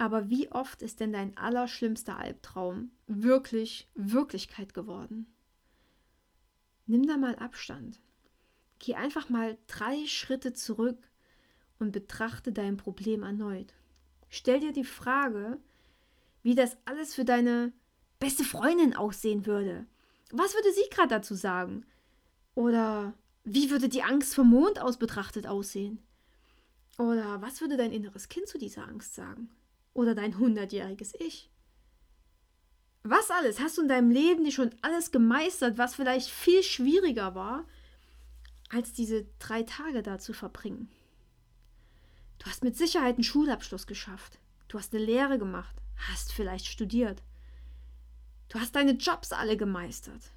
Aber 0.00 0.30
wie 0.30 0.50
oft 0.50 0.80
ist 0.80 1.00
denn 1.00 1.12
dein 1.12 1.36
allerschlimmster 1.36 2.16
Albtraum 2.16 2.90
wirklich 3.06 3.86
Wirklichkeit 3.94 4.72
geworden? 4.72 5.26
Nimm 6.86 7.06
da 7.06 7.18
mal 7.18 7.36
Abstand. 7.36 8.00
Geh 8.78 8.94
einfach 8.94 9.28
mal 9.28 9.58
drei 9.66 10.06
Schritte 10.06 10.54
zurück 10.54 10.96
und 11.78 11.92
betrachte 11.92 12.50
dein 12.50 12.78
Problem 12.78 13.24
erneut. 13.24 13.74
Stell 14.30 14.60
dir 14.60 14.72
die 14.72 14.84
Frage, 14.84 15.58
wie 16.42 16.54
das 16.54 16.78
alles 16.86 17.14
für 17.14 17.26
deine 17.26 17.70
beste 18.20 18.42
Freundin 18.42 18.96
aussehen 18.96 19.44
würde. 19.44 19.84
Was 20.30 20.54
würde 20.54 20.72
sie 20.72 20.88
gerade 20.90 21.10
dazu 21.10 21.34
sagen? 21.34 21.84
Oder 22.54 23.12
wie 23.44 23.68
würde 23.68 23.90
die 23.90 24.02
Angst 24.02 24.34
vom 24.34 24.48
Mond 24.48 24.80
aus 24.80 24.96
betrachtet 24.96 25.46
aussehen? 25.46 26.02
Oder 26.96 27.42
was 27.42 27.60
würde 27.60 27.76
dein 27.76 27.92
inneres 27.92 28.30
Kind 28.30 28.46
zu 28.46 28.56
dieser 28.56 28.88
Angst 28.88 29.14
sagen? 29.14 29.50
Oder 30.00 30.14
dein 30.14 30.38
hundertjähriges 30.38 31.12
Ich? 31.20 31.50
Was 33.02 33.30
alles 33.30 33.60
hast 33.60 33.76
du 33.76 33.82
in 33.82 33.88
deinem 33.88 34.10
Leben 34.10 34.44
dir 34.44 34.50
schon 34.50 34.74
alles 34.80 35.10
gemeistert, 35.10 35.76
was 35.76 35.94
vielleicht 35.94 36.30
viel 36.30 36.62
schwieriger 36.62 37.34
war, 37.34 37.66
als 38.70 38.94
diese 38.94 39.26
drei 39.38 39.62
Tage 39.62 40.02
da 40.02 40.18
zu 40.18 40.32
verbringen? 40.32 40.88
Du 42.38 42.46
hast 42.46 42.64
mit 42.64 42.78
Sicherheit 42.78 43.16
einen 43.16 43.24
Schulabschluss 43.24 43.86
geschafft. 43.86 44.38
Du 44.68 44.78
hast 44.78 44.94
eine 44.94 45.04
Lehre 45.04 45.38
gemacht, 45.38 45.76
hast 46.08 46.32
vielleicht 46.32 46.64
studiert. 46.66 47.22
Du 48.48 48.58
hast 48.58 48.74
deine 48.76 48.92
Jobs 48.92 49.32
alle 49.32 49.58
gemeistert. 49.58 50.30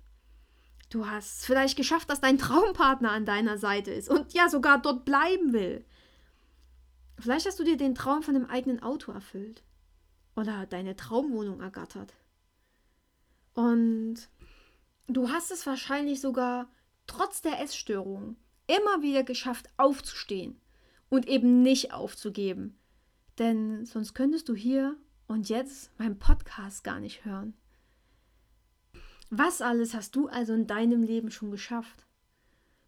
Du 0.89 1.07
hast 1.07 1.45
vielleicht 1.45 1.77
geschafft, 1.77 2.09
dass 2.09 2.19
dein 2.19 2.37
Traumpartner 2.37 3.11
an 3.11 3.25
deiner 3.25 3.57
Seite 3.57 3.91
ist 3.91 4.09
und 4.09 4.33
ja 4.33 4.49
sogar 4.49 4.81
dort 4.81 5.05
bleiben 5.05 5.53
will. 5.53 5.85
Vielleicht 7.19 7.45
hast 7.45 7.59
du 7.59 7.63
dir 7.63 7.77
den 7.77 7.95
Traum 7.95 8.23
von 8.23 8.33
dem 8.33 8.45
eigenen 8.45 8.81
Auto 8.81 9.11
erfüllt 9.11 9.63
oder 10.35 10.65
deine 10.65 10.95
Traumwohnung 10.95 11.61
ergattert. 11.61 12.13
Und 13.53 14.29
du 15.07 15.29
hast 15.29 15.51
es 15.51 15.65
wahrscheinlich 15.65 16.21
sogar 16.21 16.67
trotz 17.07 17.41
der 17.41 17.61
Essstörung 17.61 18.35
immer 18.67 19.01
wieder 19.01 19.23
geschafft, 19.23 19.69
aufzustehen 19.77 20.59
und 21.09 21.27
eben 21.27 21.61
nicht 21.61 21.93
aufzugeben. 21.93 22.77
Denn 23.39 23.85
sonst 23.85 24.13
könntest 24.13 24.49
du 24.49 24.55
hier 24.55 24.95
und 25.27 25.49
jetzt 25.49 25.97
meinen 25.99 26.19
Podcast 26.19 26.83
gar 26.83 26.99
nicht 26.99 27.25
hören. 27.25 27.53
Was 29.29 29.61
alles 29.61 29.93
hast 29.93 30.15
du 30.15 30.27
also 30.27 30.53
in 30.53 30.67
deinem 30.67 31.01
Leben 31.01 31.31
schon 31.31 31.51
geschafft? 31.51 32.05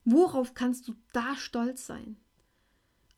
Worauf 0.03 0.53
kannst 0.53 0.87
du 0.87 0.95
da 1.11 1.35
stolz 1.35 1.87
sein? 1.87 2.17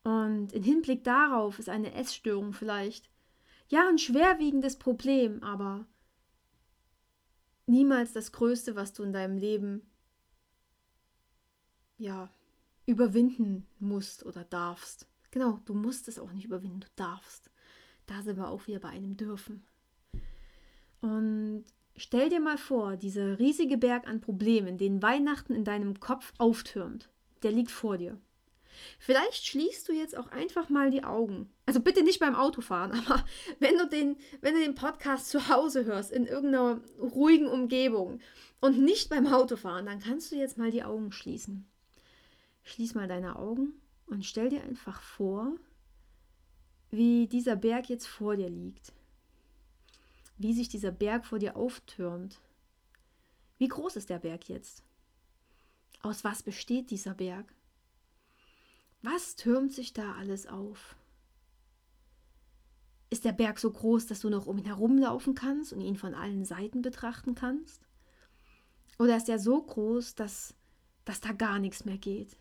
Und 0.07 0.53
im 0.53 0.63
Hinblick 0.63 1.03
darauf 1.03 1.59
ist 1.59 1.67
eine 1.67 1.93
Essstörung 1.93 2.53
vielleicht 2.53 3.09
ja 3.67 3.89
ein 3.89 3.97
schwerwiegendes 3.97 4.79
Problem, 4.79 5.43
aber 5.43 5.85
niemals 7.65 8.13
das 8.13 8.31
Größte, 8.31 8.77
was 8.77 8.93
du 8.93 9.03
in 9.03 9.11
deinem 9.11 9.37
Leben 9.37 9.81
ja 11.97 12.29
überwinden 12.85 13.67
musst 13.79 14.25
oder 14.25 14.45
darfst. 14.45 15.09
Genau, 15.31 15.59
du 15.65 15.73
musst 15.73 16.07
es 16.07 16.19
auch 16.19 16.31
nicht 16.31 16.45
überwinden, 16.45 16.79
du 16.79 16.87
darfst. 16.95 17.51
Da 18.05 18.21
sind 18.21 18.37
wir 18.37 18.47
auch 18.47 18.65
wieder 18.65 18.79
bei 18.79 18.87
einem 18.87 19.17
dürfen. 19.17 19.65
Und 21.01 21.65
stell 21.97 22.29
dir 22.29 22.39
mal 22.39 22.57
vor, 22.57 22.95
dieser 22.95 23.39
riesige 23.39 23.77
Berg 23.77 24.07
an 24.07 24.21
Problemen, 24.21 24.77
den 24.77 25.01
Weihnachten 25.01 25.53
in 25.53 25.65
deinem 25.65 25.99
Kopf 25.99 26.31
auftürmt, 26.37 27.09
der 27.43 27.51
liegt 27.51 27.71
vor 27.71 27.97
dir. 27.97 28.17
Vielleicht 28.99 29.45
schließt 29.45 29.87
du 29.87 29.93
jetzt 29.93 30.17
auch 30.17 30.27
einfach 30.31 30.69
mal 30.69 30.91
die 30.91 31.03
Augen. 31.03 31.49
Also 31.65 31.79
bitte 31.79 32.03
nicht 32.03 32.19
beim 32.19 32.35
Autofahren, 32.35 32.91
aber 33.05 33.23
wenn 33.59 33.77
du 33.77 33.87
den, 33.87 34.17
wenn 34.41 34.53
du 34.53 34.61
den 34.61 34.75
Podcast 34.75 35.29
zu 35.29 35.49
Hause 35.49 35.85
hörst, 35.85 36.11
in 36.11 36.25
irgendeiner 36.25 36.81
ruhigen 36.99 37.47
Umgebung 37.47 38.19
und 38.59 38.79
nicht 38.79 39.09
beim 39.09 39.27
Autofahren, 39.27 39.85
dann 39.85 39.99
kannst 39.99 40.31
du 40.31 40.35
jetzt 40.35 40.57
mal 40.57 40.71
die 40.71 40.83
Augen 40.83 41.11
schließen. 41.11 41.67
Schließ 42.63 42.95
mal 42.95 43.07
deine 43.07 43.37
Augen 43.37 43.73
und 44.07 44.25
stell 44.25 44.49
dir 44.49 44.63
einfach 44.63 45.01
vor, 45.01 45.55
wie 46.89 47.27
dieser 47.27 47.55
Berg 47.55 47.89
jetzt 47.89 48.07
vor 48.07 48.35
dir 48.35 48.49
liegt. 48.49 48.93
Wie 50.37 50.53
sich 50.53 50.69
dieser 50.69 50.91
Berg 50.91 51.25
vor 51.25 51.39
dir 51.39 51.55
auftürmt. 51.55 52.39
Wie 53.57 53.67
groß 53.67 53.95
ist 53.95 54.09
der 54.09 54.19
Berg 54.19 54.49
jetzt? 54.49 54.83
Aus 56.01 56.23
was 56.23 56.43
besteht 56.43 56.91
dieser 56.91 57.13
Berg? 57.13 57.53
Was 59.01 59.35
türmt 59.35 59.73
sich 59.73 59.93
da 59.93 60.15
alles 60.15 60.47
auf? 60.47 60.95
Ist 63.09 63.25
der 63.25 63.31
Berg 63.31 63.59
so 63.59 63.71
groß, 63.71 64.07
dass 64.07 64.19
du 64.21 64.29
noch 64.29 64.47
um 64.47 64.57
ihn 64.57 64.65
herumlaufen 64.65 65.33
kannst 65.33 65.71
und 65.71 65.81
ihn 65.81 65.95
von 65.95 66.13
allen 66.13 66.43
Seiten 66.43 66.81
betrachten 66.81 67.35
kannst? 67.35 67.81
Oder 68.99 69.15
ist 69.15 69.29
er 69.29 69.39
so 69.39 69.61
groß, 69.61 70.15
dass, 70.15 70.55
dass 71.05 71.21
da 71.21 71.31
gar 71.31 71.59
nichts 71.59 71.85
mehr 71.85 71.97
geht? 71.97 72.35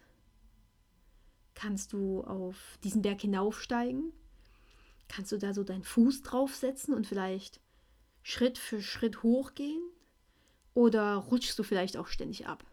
Kannst 1.54 1.92
du 1.92 2.22
auf 2.24 2.78
diesen 2.82 3.02
Berg 3.02 3.20
hinaufsteigen? 3.20 4.12
Kannst 5.08 5.32
du 5.32 5.38
da 5.38 5.54
so 5.54 5.62
deinen 5.62 5.84
Fuß 5.84 6.22
draufsetzen 6.22 6.94
und 6.94 7.06
vielleicht 7.06 7.60
Schritt 8.22 8.58
für 8.58 8.82
Schritt 8.82 9.22
hochgehen? 9.22 9.82
Oder 10.74 11.14
rutschst 11.16 11.58
du 11.58 11.62
vielleicht 11.62 11.96
auch 11.96 12.08
ständig 12.08 12.46
ab? 12.46 12.64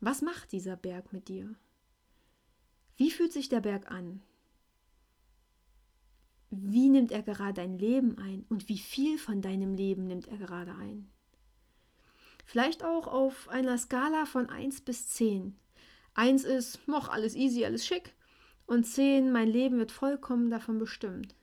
Was 0.00 0.20
macht 0.20 0.52
dieser 0.52 0.76
Berg 0.76 1.12
mit 1.12 1.28
dir? 1.28 1.54
Wie 2.96 3.10
fühlt 3.10 3.32
sich 3.32 3.48
der 3.48 3.60
Berg 3.60 3.90
an? 3.90 4.22
Wie 6.50 6.88
nimmt 6.88 7.10
er 7.10 7.22
gerade 7.22 7.54
dein 7.54 7.78
Leben 7.78 8.18
ein 8.18 8.44
und 8.48 8.68
wie 8.68 8.78
viel 8.78 9.18
von 9.18 9.42
deinem 9.42 9.74
Leben 9.74 10.06
nimmt 10.06 10.28
er 10.28 10.36
gerade 10.36 10.74
ein? 10.74 11.10
Vielleicht 12.44 12.84
auch 12.84 13.06
auf 13.08 13.48
einer 13.48 13.76
Skala 13.78 14.26
von 14.26 14.48
1 14.48 14.82
bis 14.82 15.08
10. 15.08 15.56
Eins 16.14 16.44
ist, 16.44 16.86
noch 16.86 17.08
alles 17.08 17.34
easy, 17.34 17.64
alles 17.64 17.86
schick. 17.86 18.14
Und 18.66 18.84
zehn, 18.84 19.32
mein 19.32 19.48
Leben 19.48 19.78
wird 19.78 19.92
vollkommen 19.92 20.50
davon 20.50 20.78
bestimmt. 20.78 21.34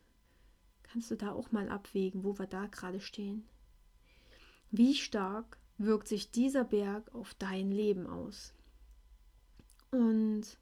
Kannst 0.84 1.12
du 1.12 1.16
da 1.16 1.32
auch 1.34 1.52
mal 1.52 1.70
abwägen, 1.70 2.24
wo 2.24 2.40
wir 2.40 2.48
da 2.48 2.68
gerade 2.68 3.00
stehen? 3.00 3.48
Wie 4.72 4.96
stark 4.96 5.58
wirkt 5.78 6.08
sich 6.08 6.32
dieser 6.32 6.64
Berg 6.64 7.14
auf 7.14 7.34
dein 7.34 7.72
Leben 7.72 8.08
aus? 8.08 8.54
Und 9.92 10.58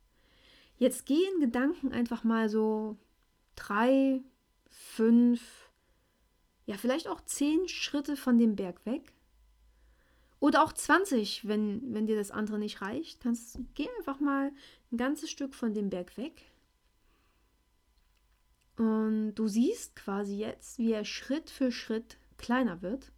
jetzt 0.79 1.05
gehen 1.05 1.39
Gedanken 1.39 1.91
einfach 1.91 2.23
mal 2.23 2.49
so 2.49 2.97
drei, 3.55 4.23
fünf, 4.69 5.69
ja, 6.65 6.77
vielleicht 6.77 7.07
auch 7.07 7.21
10 7.21 7.67
Schritte 7.67 8.17
von 8.17 8.39
dem 8.39 8.55
Berg 8.55 8.85
weg. 8.85 9.13
Oder 10.39 10.63
auch 10.63 10.71
20, 10.71 11.47
wenn, 11.47 11.93
wenn 11.93 12.07
dir 12.07 12.15
das 12.15 12.31
andere 12.31 12.57
nicht 12.57 12.81
reicht. 12.81 13.19
Kannst, 13.19 13.59
geh 13.75 13.87
einfach 13.97 14.21
mal 14.21 14.53
ein 14.91 14.97
ganzes 14.97 15.29
Stück 15.29 15.53
von 15.53 15.73
dem 15.73 15.89
Berg 15.89 16.17
weg. 16.17 16.45
Und 18.77 19.35
du 19.35 19.49
siehst 19.49 19.97
quasi 19.97 20.37
jetzt, 20.37 20.77
wie 20.77 20.93
er 20.93 21.03
Schritt 21.03 21.49
für 21.49 21.73
Schritt 21.73 22.17
kleiner 22.37 22.81
wird. 22.81 23.11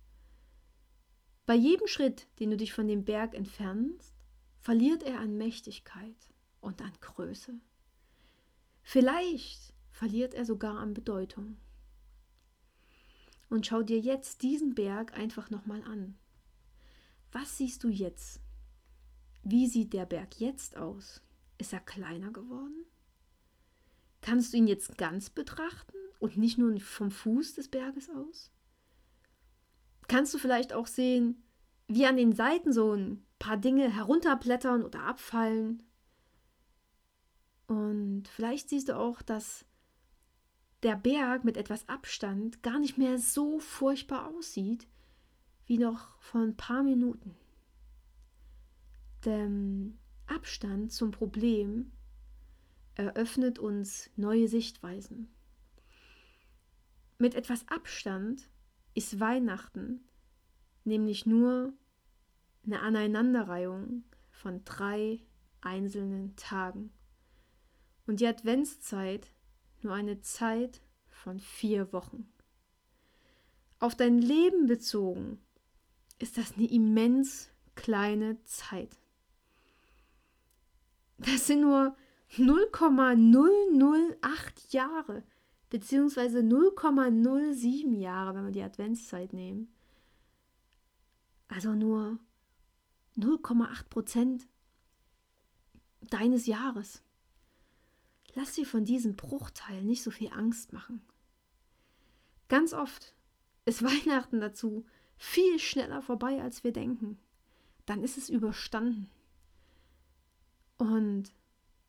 Bei 1.45 1.53
jedem 1.53 1.85
Schritt, 1.85 2.25
den 2.39 2.49
du 2.49 2.57
dich 2.57 2.73
von 2.73 2.87
dem 2.87 3.05
Berg 3.05 3.35
entfernst, 3.35 4.15
verliert 4.59 5.03
er 5.03 5.19
an 5.19 5.37
Mächtigkeit 5.37 6.30
und 6.61 6.81
an 6.81 6.93
Größe. 7.01 7.59
Vielleicht 8.83 9.73
verliert 9.89 10.33
er 10.33 10.45
sogar 10.45 10.79
an 10.79 10.93
Bedeutung. 10.93 11.57
Und 13.49 13.67
schau 13.67 13.83
dir 13.83 13.99
jetzt 13.99 14.41
diesen 14.41 14.73
Berg 14.73 15.13
einfach 15.13 15.49
nochmal 15.49 15.83
an. 15.83 16.17
Was 17.31 17.57
siehst 17.57 17.83
du 17.83 17.89
jetzt? 17.89 18.39
Wie 19.43 19.67
sieht 19.67 19.93
der 19.93 20.05
Berg 20.05 20.39
jetzt 20.39 20.77
aus? 20.77 21.21
Ist 21.57 21.73
er 21.73 21.79
kleiner 21.79 22.31
geworden? 22.31 22.85
Kannst 24.21 24.53
du 24.53 24.57
ihn 24.57 24.67
jetzt 24.67 24.97
ganz 24.97 25.29
betrachten 25.29 25.97
und 26.19 26.37
nicht 26.37 26.57
nur 26.57 26.79
vom 26.79 27.11
Fuß 27.11 27.55
des 27.55 27.69
Berges 27.69 28.09
aus? 28.09 28.51
Kannst 30.07 30.33
du 30.33 30.37
vielleicht 30.37 30.73
auch 30.73 30.87
sehen, 30.87 31.43
wie 31.87 32.05
an 32.05 32.17
den 32.17 32.33
Seiten 32.33 32.71
so 32.71 32.93
ein 32.93 33.25
paar 33.39 33.57
Dinge 33.57 33.89
herunterblättern 33.89 34.83
oder 34.83 35.03
abfallen? 35.03 35.83
Und 37.71 38.27
vielleicht 38.27 38.67
siehst 38.67 38.89
du 38.89 38.97
auch, 38.97 39.21
dass 39.21 39.65
der 40.83 40.97
Berg 40.97 41.45
mit 41.45 41.55
etwas 41.55 41.87
Abstand 41.87 42.61
gar 42.63 42.79
nicht 42.79 42.97
mehr 42.97 43.17
so 43.17 43.59
furchtbar 43.59 44.27
aussieht 44.27 44.89
wie 45.67 45.77
noch 45.77 46.19
vor 46.19 46.41
ein 46.41 46.57
paar 46.57 46.83
Minuten. 46.83 47.33
Denn 49.23 49.97
Abstand 50.27 50.91
zum 50.91 51.11
Problem 51.11 51.93
eröffnet 52.95 53.57
uns 53.57 54.09
neue 54.17 54.49
Sichtweisen. 54.49 55.29
Mit 57.19 57.35
etwas 57.35 57.65
Abstand 57.69 58.49
ist 58.95 59.21
Weihnachten 59.21 60.03
nämlich 60.83 61.25
nur 61.25 61.71
eine 62.65 62.81
Aneinanderreihung 62.81 64.03
von 64.29 64.61
drei 64.65 65.21
einzelnen 65.61 66.35
Tagen 66.35 66.91
und 68.07 68.19
die 68.19 68.27
Adventszeit 68.27 69.31
nur 69.81 69.93
eine 69.93 70.21
Zeit 70.21 70.81
von 71.09 71.39
vier 71.39 71.93
Wochen. 71.93 72.31
Auf 73.79 73.95
dein 73.95 74.19
Leben 74.19 74.67
bezogen 74.67 75.39
ist 76.19 76.37
das 76.37 76.55
eine 76.55 76.69
immens 76.69 77.49
kleine 77.75 78.43
Zeit. 78.43 78.99
Das 81.17 81.47
sind 81.47 81.61
nur 81.61 81.95
0,008 82.37 84.73
Jahre, 84.73 85.23
beziehungsweise 85.69 86.39
0,07 86.39 87.97
Jahre, 87.97 88.35
wenn 88.35 88.45
wir 88.45 88.51
die 88.51 88.63
Adventszeit 88.63 89.33
nehmen. 89.33 89.73
Also 91.47 91.73
nur 91.73 92.19
0,8 93.17 93.89
Prozent 93.89 94.47
deines 96.01 96.45
Jahres. 96.45 97.01
Lass 98.33 98.53
dir 98.53 98.65
von 98.65 98.85
diesem 98.85 99.15
Bruchteil 99.15 99.83
nicht 99.83 100.03
so 100.03 100.11
viel 100.11 100.31
Angst 100.31 100.73
machen. 100.73 101.01
Ganz 102.47 102.73
oft 102.73 103.13
ist 103.65 103.83
Weihnachten 103.83 104.39
dazu 104.39 104.85
viel 105.17 105.59
schneller 105.59 106.01
vorbei, 106.01 106.41
als 106.41 106.63
wir 106.63 106.71
denken. 106.71 107.19
Dann 107.85 108.03
ist 108.03 108.17
es 108.17 108.29
überstanden. 108.29 109.09
Und 110.77 111.31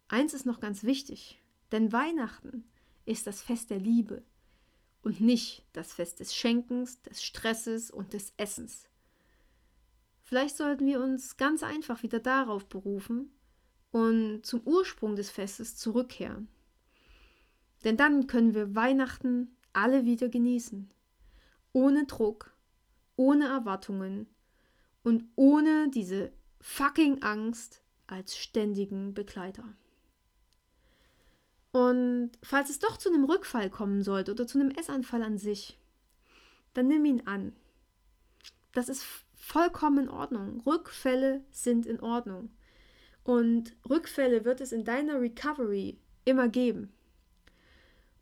eins 0.09 0.35
ist 0.35 0.45
noch 0.45 0.61
ganz 0.61 0.85
wichtig, 0.85 1.41
denn 1.71 1.93
Weihnachten 1.93 2.65
ist 3.05 3.27
das 3.27 3.41
Fest 3.41 3.71
der 3.71 3.79
Liebe 3.79 4.23
und 5.03 5.21
nicht 5.21 5.65
das 5.73 5.93
Fest 5.93 6.21
des 6.21 6.35
Schenkens, 6.35 7.01
des 7.03 7.23
Stresses 7.23 7.91
und 7.91 8.13
des 8.13 8.33
Essens. 8.37 8.89
Vielleicht 10.23 10.57
sollten 10.57 10.87
wir 10.87 11.01
uns 11.01 11.37
ganz 11.37 11.63
einfach 11.63 12.03
wieder 12.03 12.21
darauf 12.21 12.69
berufen 12.69 13.31
und 13.93 14.45
zum 14.45 14.63
Ursprung 14.65 15.15
des 15.15 15.31
Festes 15.31 15.77
zurückkehren. 15.77 16.49
Denn 17.85 17.97
dann 17.97 18.27
können 18.27 18.55
wir 18.55 18.75
Weihnachten 18.75 19.57
alle 19.73 20.05
wieder 20.05 20.29
genießen. 20.29 20.91
Ohne 21.73 22.07
Druck, 22.07 22.53
ohne 23.17 23.47
Erwartungen 23.47 24.27
und 25.05 25.25
ohne 25.37 25.89
diese 25.91 26.33
fucking 26.61 27.23
Angst 27.23 27.83
als 28.07 28.37
ständigen 28.37 29.15
Begleiter. 29.15 29.65
Und 31.73 32.33
falls 32.43 32.69
es 32.69 32.79
doch 32.79 32.99
zu 32.99 33.09
einem 33.09 33.25
Rückfall 33.25 33.71
kommen 33.71 34.03
sollte 34.03 34.33
oder 34.33 34.47
zu 34.47 34.59
einem 34.59 34.71
Essanfall 34.71 35.23
an 35.23 35.39
sich, 35.39 35.79
dann 36.75 36.87
nimm 36.89 37.05
ihn 37.05 37.27
an. 37.27 37.55
Das 38.73 38.89
ist 38.89 39.05
vollkommen 39.35 40.05
in 40.05 40.09
Ordnung. 40.09 40.61
Rückfälle 40.61 41.45
sind 41.51 41.87
in 41.87 42.01
Ordnung. 42.01 42.51
Und 43.25 43.77
Rückfälle 43.89 44.45
wird 44.45 44.61
es 44.61 44.73
in 44.73 44.85
deiner 44.85 45.21
Recovery 45.21 45.99
immer 46.25 46.49
geben. 46.49 46.93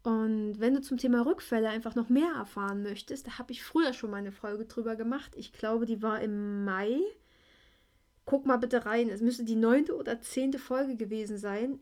Und 0.03 0.59
wenn 0.59 0.75
du 0.75 0.81
zum 0.81 0.97
Thema 0.97 1.27
Rückfälle 1.27 1.69
einfach 1.69 1.95
noch 1.95 2.09
mehr 2.09 2.33
erfahren 2.35 2.83
möchtest, 2.83 3.27
da 3.27 3.39
habe 3.39 3.53
ich 3.53 3.63
früher 3.63 3.93
schon 3.93 4.11
mal 4.11 4.17
eine 4.17 4.33
Folge 4.33 4.65
drüber 4.65 4.97
gemacht. 4.97 5.33
Ich 5.37 5.53
glaube, 5.53 5.85
die 5.85 6.03
war 6.03 6.21
im 6.21 6.65
Mai. 6.65 7.01
Guck 8.25 8.47
mal 8.47 8.57
bitte 8.57 8.87
rein. 8.87 9.11
Es 9.11 9.21
müsste 9.21 9.45
die 9.45 9.57
neunte 9.57 9.95
oder 9.97 10.21
zehnte 10.21 10.59
Folge 10.59 10.97
gewesen 10.97 11.37
sein. 11.37 11.81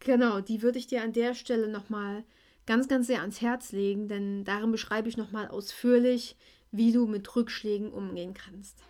Genau, 0.00 0.40
die 0.40 0.62
würde 0.62 0.78
ich 0.78 0.86
dir 0.86 1.02
an 1.02 1.12
der 1.12 1.34
Stelle 1.34 1.68
nochmal 1.68 2.24
ganz, 2.66 2.88
ganz 2.88 3.06
sehr 3.06 3.20
ans 3.20 3.40
Herz 3.40 3.72
legen, 3.72 4.08
denn 4.08 4.44
darin 4.44 4.72
beschreibe 4.72 5.08
ich 5.08 5.16
nochmal 5.16 5.48
ausführlich, 5.48 6.36
wie 6.72 6.92
du 6.92 7.06
mit 7.06 7.34
Rückschlägen 7.34 7.92
umgehen 7.92 8.34
kannst. 8.34 8.82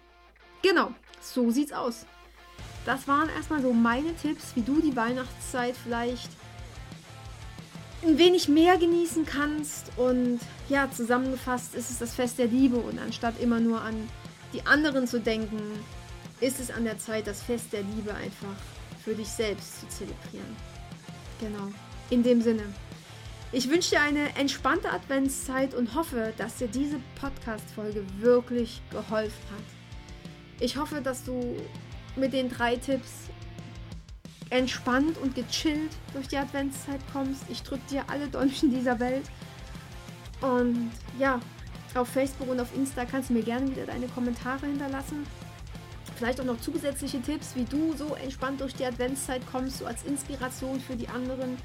Genau, 0.63 0.95
so 1.21 1.51
sieht's 1.51 1.73
aus. 1.73 2.07
Das 2.87 3.09
waren 3.09 3.29
erstmal 3.29 3.61
so 3.61 3.73
meine 3.73 4.15
Tipps, 4.15 4.55
wie 4.55 4.63
du 4.63 4.81
die 4.81 4.95
Weihnachtszeit 4.95 5.75
vielleicht 5.77 6.31
ein 8.05 8.17
wenig 8.17 8.49
mehr 8.49 8.79
genießen 8.79 9.27
kannst. 9.27 9.91
Und 9.97 10.39
ja, 10.69 10.89
zusammengefasst 10.91 11.75
ist 11.75 11.91
es 11.91 11.99
das 11.99 12.15
Fest 12.15 12.39
der 12.39 12.47
Liebe. 12.47 12.77
Und 12.77 13.01
anstatt 13.01 13.41
immer 13.41 13.59
nur 13.59 13.81
an 13.81 14.09
die 14.53 14.65
anderen 14.65 15.09
zu 15.09 15.21
denken, 15.21 15.61
ist 16.41 16.61
es 16.61 16.71
an 16.71 16.85
der 16.85 16.97
Zeit, 16.99 17.27
das 17.27 17.43
Fest 17.43 17.73
der 17.73 17.83
Liebe 17.83 18.15
einfach 18.15 18.55
für 19.05 19.15
dich 19.15 19.29
selbst 19.29 19.81
zu 19.81 19.89
zelebrieren. 19.89 20.57
Genau. 21.41 21.73
In 22.11 22.23
dem 22.23 22.41
Sinne. 22.41 22.63
Ich 23.51 23.69
wünsche 23.69 23.91
dir 23.91 24.01
eine 24.01 24.37
entspannte 24.37 24.93
Adventszeit 24.93 25.75
und 25.75 25.97
hoffe, 25.97 26.33
dass 26.37 26.59
dir 26.59 26.69
diese 26.69 27.01
Podcast-Folge 27.21 28.05
wirklich 28.19 28.81
geholfen 28.91 29.43
hat. 29.51 29.65
Ich 30.61 30.77
hoffe, 30.77 31.01
dass 31.01 31.25
du 31.25 31.57
mit 32.17 32.33
den 32.33 32.49
drei 32.49 32.77
Tipps 32.77 33.27
entspannt 34.51 35.19
und 35.19 35.35
gechillt 35.35 35.91
durch 36.13 36.29
die 36.29 36.37
Adventszeit 36.37 37.01
kommst. 37.13 37.43
Ich 37.49 37.63
drücke 37.63 37.83
dir 37.91 38.05
alle 38.09 38.29
Däumchen 38.29 38.71
dieser 38.71 38.99
Welt. 39.01 39.25
Und 40.41 40.91
ja, 41.19 41.41
auf 41.95 42.09
Facebook 42.09 42.49
und 42.49 42.61
auf 42.61 42.75
Insta 42.77 43.05
kannst 43.05 43.31
du 43.31 43.35
mir 43.35 43.43
gerne 43.43 43.71
wieder 43.71 43.87
deine 43.87 44.07
Kommentare 44.09 44.67
hinterlassen. 44.67 45.27
Vielleicht 46.17 46.41
auch 46.41 46.45
noch 46.45 46.61
zusätzliche 46.61 47.21
Tipps, 47.21 47.55
wie 47.57 47.65
du 47.65 47.95
so 47.97 48.15
entspannt 48.15 48.61
durch 48.61 48.75
die 48.75 48.85
Adventszeit 48.85 49.43
kommst, 49.51 49.79
so 49.79 49.87
als 49.87 50.05
Inspiration 50.05 50.81
für 50.81 50.97
die 50.97 51.09
anderen. 51.09 51.59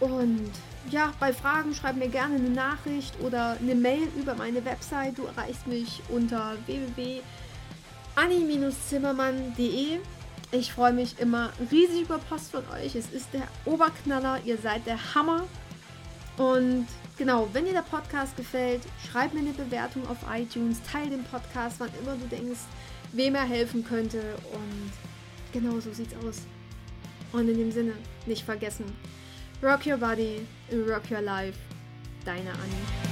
Und 0.00 0.50
ja, 0.90 1.12
bei 1.20 1.32
Fragen 1.32 1.72
schreib 1.74 1.96
mir 1.96 2.08
gerne 2.08 2.36
eine 2.36 2.50
Nachricht 2.50 3.14
oder 3.20 3.56
eine 3.60 3.76
Mail 3.76 4.08
über 4.16 4.34
meine 4.34 4.64
Website. 4.64 5.18
Du 5.18 5.26
erreichst 5.26 5.66
mich 5.68 6.00
unter 6.08 6.56
www 6.66 7.20
anni-zimmermann.de. 8.16 9.98
Ich 10.50 10.72
freue 10.72 10.92
mich 10.92 11.18
immer 11.18 11.50
riesig 11.70 12.02
über 12.02 12.18
Post 12.18 12.50
von 12.50 12.62
euch. 12.74 12.94
Es 12.94 13.10
ist 13.10 13.28
der 13.32 13.48
Oberknaller. 13.64 14.40
Ihr 14.44 14.58
seid 14.58 14.86
der 14.86 15.14
Hammer. 15.14 15.44
Und 16.36 16.86
genau, 17.16 17.48
wenn 17.52 17.64
dir 17.64 17.72
der 17.72 17.82
Podcast 17.82 18.36
gefällt, 18.36 18.82
schreib 19.10 19.32
mir 19.32 19.40
eine 19.40 19.52
Bewertung 19.52 20.06
auf 20.08 20.18
iTunes, 20.32 20.78
teile 20.90 21.10
den 21.10 21.24
Podcast, 21.24 21.76
wann 21.78 21.90
immer 22.02 22.16
du 22.16 22.26
denkst, 22.26 22.60
wem 23.12 23.34
er 23.34 23.44
helfen 23.44 23.84
könnte. 23.84 24.20
Und 24.52 24.92
genau 25.52 25.80
so 25.80 25.92
sieht's 25.92 26.14
aus. 26.26 26.42
Und 27.32 27.48
in 27.48 27.56
dem 27.56 27.72
Sinne, 27.72 27.94
nicht 28.26 28.44
vergessen, 28.44 28.84
rock 29.62 29.86
your 29.86 29.96
body, 29.96 30.46
rock 30.86 31.10
your 31.10 31.22
life. 31.22 31.58
Deine 32.24 32.50
Annie. 32.50 33.11